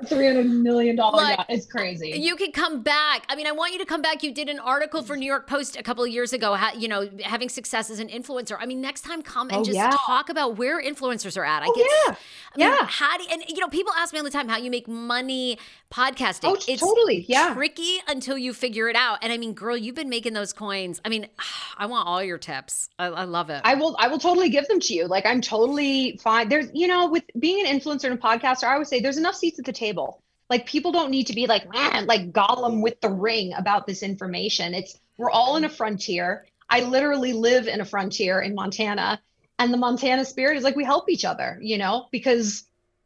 three 0.06 0.26
hundred 0.26 0.46
million 0.46 0.96
dollar 0.96 1.16
like, 1.16 1.38
yacht. 1.38 1.46
It's 1.48 1.66
crazy. 1.66 2.10
You 2.10 2.36
could 2.36 2.52
come 2.52 2.82
back. 2.82 3.24
I 3.28 3.36
mean, 3.36 3.46
I 3.46 3.52
want 3.52 3.72
you 3.72 3.78
to 3.78 3.84
come 3.84 4.02
back. 4.02 4.22
You 4.22 4.32
did 4.32 4.48
an 4.48 4.58
article 4.58 5.02
for 5.02 5.16
New 5.16 5.26
York 5.26 5.46
Post 5.46 5.76
a 5.76 5.82
couple 5.82 6.04
of 6.04 6.10
years 6.10 6.32
ago. 6.32 6.56
you 6.76 6.88
know, 6.88 7.08
having 7.22 7.48
success 7.48 7.90
as 7.90 7.98
an 7.98 8.08
influencer. 8.08 8.56
I 8.58 8.66
mean, 8.66 8.80
next 8.80 9.02
time 9.02 9.22
come 9.22 9.48
and 9.48 9.58
oh, 9.58 9.64
just 9.64 9.76
yeah. 9.76 9.90
talk 10.06 10.28
about 10.28 10.56
where 10.56 10.82
influencers 10.82 11.36
are 11.36 11.44
at. 11.44 11.62
I 11.62 11.66
oh, 11.68 11.74
get. 11.74 11.86
Yeah. 11.86 12.14
I 12.54 12.70
mean, 12.70 12.78
yeah. 12.80 12.86
How 12.86 13.16
do 13.16 13.24
you, 13.24 13.28
and 13.32 13.44
you 13.48 13.60
know 13.60 13.68
people 13.68 13.92
ask 13.96 14.12
me 14.12 14.18
all 14.18 14.24
the 14.24 14.30
time 14.30 14.48
how 14.48 14.58
you 14.58 14.70
make 14.70 14.88
money 14.88 15.58
podcasting. 15.94 16.48
Oh, 16.48 16.56
it's 16.66 16.80
totally. 16.80 17.24
Yeah. 17.28 17.54
Tricky 17.54 17.98
until 18.08 18.36
you 18.36 18.52
figure 18.52 18.88
it 18.88 18.96
out. 18.96 19.18
And 19.22 19.32
I 19.32 19.38
mean, 19.38 19.54
girl, 19.54 19.76
you've 19.76 19.94
been 19.94 20.08
making 20.08 20.32
those 20.32 20.52
coins. 20.52 21.00
I 21.04 21.08
mean, 21.08 21.28
I 21.78 21.86
want 21.86 22.08
all 22.08 22.22
your 22.22 22.38
tips. 22.38 22.88
I, 22.98 23.06
I 23.06 23.24
love 23.24 23.50
it. 23.50 23.60
I 23.64 23.74
will. 23.74 23.96
I 23.98 24.08
will 24.08 24.18
totally 24.18 24.48
give 24.48 24.66
them 24.68 24.80
to 24.80 24.94
you. 24.94 25.06
Like 25.06 25.26
I'm 25.26 25.40
totally 25.40 26.18
fine. 26.22 26.48
There's, 26.48 26.66
you 26.74 26.88
know, 26.88 27.08
with 27.08 27.24
being 27.38 27.66
an 27.66 27.78
influencer 27.78 28.04
and 28.04 28.14
a 28.14 28.16
podcaster, 28.16 28.64
I 28.64 28.72
always 28.72 28.88
say 28.88 29.00
there's 29.00 29.18
enough 29.18 29.36
seats 29.36 29.58
at 29.58 29.64
the 29.64 29.72
table 29.72 30.20
like 30.50 30.66
people 30.66 30.92
don't 30.92 31.10
need 31.10 31.26
to 31.28 31.34
be 31.34 31.46
like, 31.46 31.72
man, 31.72 32.06
like 32.06 32.32
Gollum 32.32 32.82
with 32.82 33.00
the 33.00 33.08
ring 33.08 33.52
about 33.54 33.86
this 33.86 34.02
information. 34.02 34.74
It's 34.74 34.98
we're 35.16 35.30
all 35.30 35.56
in 35.56 35.64
a 35.64 35.68
frontier. 35.68 36.46
I 36.68 36.80
literally 36.80 37.32
live 37.32 37.66
in 37.66 37.80
a 37.80 37.84
frontier 37.84 38.40
in 38.40 38.54
Montana. 38.54 39.20
And 39.58 39.72
the 39.72 39.78
Montana 39.78 40.24
spirit 40.24 40.56
is 40.56 40.64
like 40.64 40.76
we 40.76 40.84
help 40.84 41.08
each 41.08 41.24
other, 41.24 41.58
you 41.62 41.78
know, 41.78 42.08
because 42.10 42.64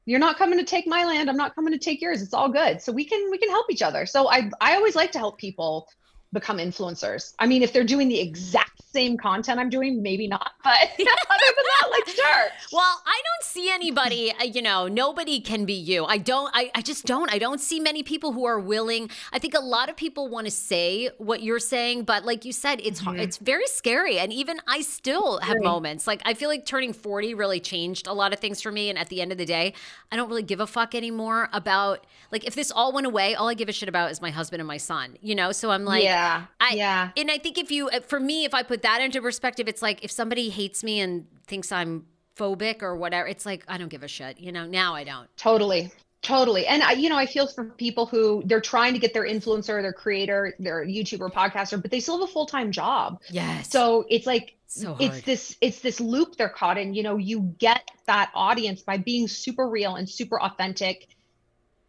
you're 0.08 0.18
not 0.18 0.38
coming 0.38 0.58
to 0.58 0.64
take 0.64 0.86
my 0.86 1.04
land. 1.04 1.28
I'm 1.28 1.36
not 1.36 1.54
coming 1.54 1.74
to 1.74 1.78
take 1.78 2.00
yours. 2.00 2.22
It's 2.22 2.32
all 2.32 2.48
good. 2.48 2.80
So 2.80 2.92
we 2.92 3.04
can 3.04 3.30
we 3.30 3.36
can 3.36 3.50
help 3.50 3.70
each 3.70 3.82
other. 3.82 4.06
So 4.06 4.30
I 4.30 4.50
I 4.58 4.74
always 4.74 4.96
like 4.96 5.12
to 5.12 5.18
help 5.18 5.36
people 5.36 5.86
become 6.32 6.56
influencers. 6.56 7.34
I 7.38 7.46
mean, 7.46 7.62
if 7.62 7.74
they're 7.74 7.84
doing 7.84 8.08
the 8.08 8.18
exact 8.18 8.80
same 8.98 9.16
content 9.16 9.60
I'm 9.60 9.70
doing, 9.70 10.02
maybe 10.02 10.26
not. 10.26 10.52
But 10.64 10.72
other 10.82 10.94
than 10.98 11.66
that, 11.72 11.88
like 11.90 12.08
sure. 12.08 12.46
Well, 12.72 13.02
I 13.06 13.22
don't 13.24 13.44
see 13.44 13.70
anybody. 13.70 14.32
Uh, 14.32 14.44
you 14.44 14.62
know, 14.62 14.88
nobody 14.88 15.40
can 15.40 15.64
be 15.64 15.74
you. 15.74 16.04
I 16.04 16.18
don't. 16.18 16.50
I, 16.54 16.70
I 16.74 16.82
just 16.82 17.06
don't. 17.06 17.32
I 17.32 17.38
don't 17.38 17.60
see 17.60 17.80
many 17.80 18.02
people 18.02 18.32
who 18.32 18.44
are 18.44 18.60
willing. 18.60 19.10
I 19.32 19.38
think 19.38 19.54
a 19.54 19.60
lot 19.60 19.88
of 19.88 19.96
people 19.96 20.28
want 20.28 20.46
to 20.46 20.50
say 20.50 21.10
what 21.18 21.42
you're 21.42 21.58
saying, 21.58 22.04
but 22.04 22.24
like 22.24 22.44
you 22.44 22.52
said, 22.52 22.80
it's 22.82 23.00
mm-hmm. 23.02 23.18
it's 23.18 23.36
very 23.36 23.66
scary. 23.66 24.18
And 24.18 24.32
even 24.32 24.60
I 24.66 24.80
still 24.80 25.38
have 25.38 25.56
right. 25.56 25.64
moments. 25.64 26.06
Like 26.06 26.22
I 26.24 26.34
feel 26.34 26.48
like 26.48 26.66
turning 26.66 26.92
40 26.92 27.34
really 27.34 27.60
changed 27.60 28.06
a 28.06 28.12
lot 28.12 28.32
of 28.32 28.40
things 28.40 28.60
for 28.60 28.72
me. 28.72 28.90
And 28.90 28.98
at 28.98 29.08
the 29.08 29.20
end 29.20 29.32
of 29.32 29.38
the 29.38 29.46
day, 29.46 29.74
I 30.12 30.16
don't 30.16 30.28
really 30.28 30.42
give 30.42 30.60
a 30.60 30.66
fuck 30.66 30.94
anymore 30.94 31.48
about 31.52 32.04
like 32.32 32.44
if 32.44 32.54
this 32.54 32.70
all 32.70 32.92
went 32.92 33.06
away. 33.06 33.34
All 33.34 33.48
I 33.48 33.54
give 33.54 33.68
a 33.68 33.72
shit 33.72 33.88
about 33.88 34.10
is 34.10 34.20
my 34.20 34.30
husband 34.30 34.60
and 34.60 34.68
my 34.68 34.78
son. 34.78 35.16
You 35.20 35.34
know. 35.34 35.52
So 35.52 35.70
I'm 35.70 35.84
like. 35.84 36.02
Yeah 36.02 36.18
yeah. 36.18 36.44
I, 36.60 36.74
yeah. 36.74 37.10
And 37.16 37.30
I 37.30 37.38
think 37.38 37.58
if 37.58 37.70
you, 37.70 37.88
uh, 37.88 38.00
for 38.00 38.20
me, 38.20 38.44
if 38.44 38.54
I 38.54 38.62
put 38.62 38.82
that 38.82 38.87
into 39.00 39.20
perspective, 39.20 39.68
it's 39.68 39.82
like 39.82 40.04
if 40.04 40.10
somebody 40.10 40.48
hates 40.48 40.82
me 40.82 41.00
and 41.00 41.26
thinks 41.46 41.70
I'm 41.72 42.06
phobic 42.36 42.82
or 42.82 42.96
whatever, 42.96 43.28
it's 43.28 43.44
like, 43.44 43.64
I 43.68 43.78
don't 43.78 43.88
give 43.88 44.02
a 44.02 44.08
shit. 44.08 44.38
You 44.38 44.52
know, 44.52 44.66
now 44.66 44.94
I 44.94 45.04
don't. 45.04 45.28
Totally. 45.36 45.92
Totally. 46.20 46.66
And 46.66 46.82
I, 46.82 46.92
you 46.92 47.08
know, 47.08 47.16
I 47.16 47.26
feel 47.26 47.46
for 47.46 47.64
people 47.64 48.06
who 48.06 48.42
they're 48.44 48.60
trying 48.60 48.92
to 48.92 48.98
get 48.98 49.14
their 49.14 49.24
influencer, 49.24 49.80
their 49.80 49.92
creator, 49.92 50.54
their 50.58 50.84
YouTuber, 50.84 51.32
podcaster, 51.32 51.80
but 51.80 51.90
they 51.90 52.00
still 52.00 52.18
have 52.18 52.28
a 52.28 52.32
full-time 52.32 52.72
job. 52.72 53.20
Yes. 53.30 53.70
So 53.70 54.04
it's 54.08 54.26
like 54.26 54.56
so 54.66 54.96
it's 55.00 55.22
this 55.22 55.56
it's 55.60 55.80
this 55.80 56.00
loop 56.00 56.36
they're 56.36 56.48
caught 56.48 56.76
in. 56.76 56.92
You 56.92 57.02
know, 57.02 57.16
you 57.16 57.54
get 57.58 57.90
that 58.06 58.30
audience 58.34 58.82
by 58.82 58.98
being 58.98 59.28
super 59.28 59.68
real 59.68 59.94
and 59.94 60.08
super 60.08 60.40
authentic. 60.40 61.06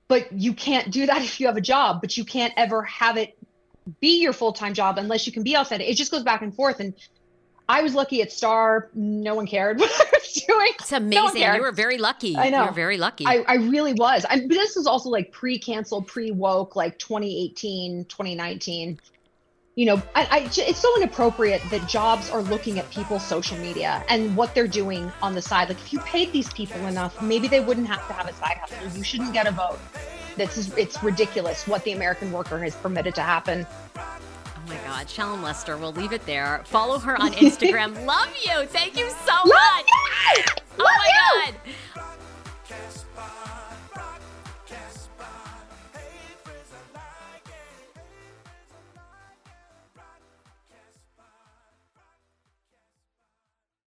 But 0.08 0.32
you 0.32 0.54
can't 0.54 0.92
do 0.92 1.06
that 1.08 1.22
if 1.24 1.40
you 1.40 1.48
have 1.48 1.58
a 1.58 1.62
job, 1.62 2.00
but 2.00 2.16
you 2.16 2.24
can't 2.24 2.54
ever 2.56 2.84
have 2.84 3.18
it 3.18 3.36
be 4.00 4.22
your 4.22 4.34
full-time 4.34 4.74
job 4.74 4.98
unless 4.98 5.26
you 5.26 5.34
can 5.34 5.44
be 5.44 5.56
outside. 5.56 5.82
It 5.82 5.96
just 5.96 6.12
goes 6.12 6.24
back 6.24 6.42
and 6.42 6.54
forth. 6.54 6.80
And 6.80 6.94
I 7.70 7.84
was 7.84 7.94
lucky 7.94 8.22
at 8.22 8.32
Star. 8.32 8.90
No 8.96 9.36
one 9.36 9.46
cared 9.46 9.80
what 9.80 9.92
I 9.92 10.10
was 10.12 10.34
doing. 10.34 10.72
It's 10.80 10.92
amazing. 10.92 11.42
No 11.42 11.54
you 11.54 11.62
were 11.62 11.72
very 11.72 11.98
lucky. 11.98 12.36
I 12.36 12.50
know. 12.50 12.64
You're 12.66 12.74
very 12.74 12.98
lucky. 12.98 13.26
I, 13.28 13.46
I 13.48 13.56
really 13.56 13.94
was. 13.94 14.26
I, 14.26 14.40
but 14.40 14.50
this 14.50 14.76
was 14.76 14.88
also 14.88 15.10
like 15.10 15.32
pre-cancel, 15.32 16.02
pre-woke, 16.02 16.76
like 16.76 16.98
2018, 16.98 18.06
2019. 18.06 19.00
You 19.76 19.86
know, 19.86 20.02
I, 20.14 20.28
I, 20.30 20.50
it's 20.52 20.80
so 20.80 20.94
inappropriate 20.98 21.62
that 21.70 21.88
jobs 21.88 22.30
are 22.32 22.42
looking 22.42 22.80
at 22.80 22.90
people's 22.92 23.26
social 23.26 23.58
media 23.60 24.04
and 24.10 24.36
what 24.36 24.54
they're 24.54 24.68
doing 24.68 25.10
on 25.22 25.36
the 25.36 25.42
side. 25.42 25.70
Like, 25.70 25.78
if 25.78 25.94
you 25.94 26.00
paid 26.00 26.34
these 26.34 26.52
people 26.52 26.86
enough, 26.88 27.22
maybe 27.22 27.48
they 27.48 27.62
wouldn't 27.62 27.88
have 27.88 28.06
to 28.08 28.14
have 28.14 28.28
a 28.28 28.34
side 28.34 28.58
hustle. 28.58 28.98
You 28.98 29.04
shouldn't 29.04 29.32
get 29.32 29.48
a 29.48 29.52
vote. 29.52 29.80
This 30.40 30.58
is 30.58 30.78
it's 30.78 31.04
ridiculous 31.04 31.68
what 31.68 31.84
the 31.84 31.92
American 31.92 32.32
worker 32.32 32.58
has 32.60 32.74
permitted 32.74 33.14
to 33.16 33.22
happen. 33.22 33.68
Oh 33.98 34.02
my 34.70 34.78
God, 34.86 35.06
Shallon 35.08 35.44
Lester. 35.44 35.78
We'll 35.78 35.92
leave 35.92 36.14
it 36.14 36.26
there. 36.26 36.62
Follow 36.64 36.98
her 36.98 37.22
on 37.22 37.34
Instagram. 37.34 38.06
Love 38.06 38.34
you. 38.46 38.66
Thank 38.68 38.98
you 38.98 39.10
so 39.10 39.34
Love 39.34 39.48
much. 39.48 39.86
You! 40.38 40.44
Oh 40.80 40.84
Love 40.86 40.88
my 40.98 41.12
you! 41.46 41.52
God. 41.52 41.56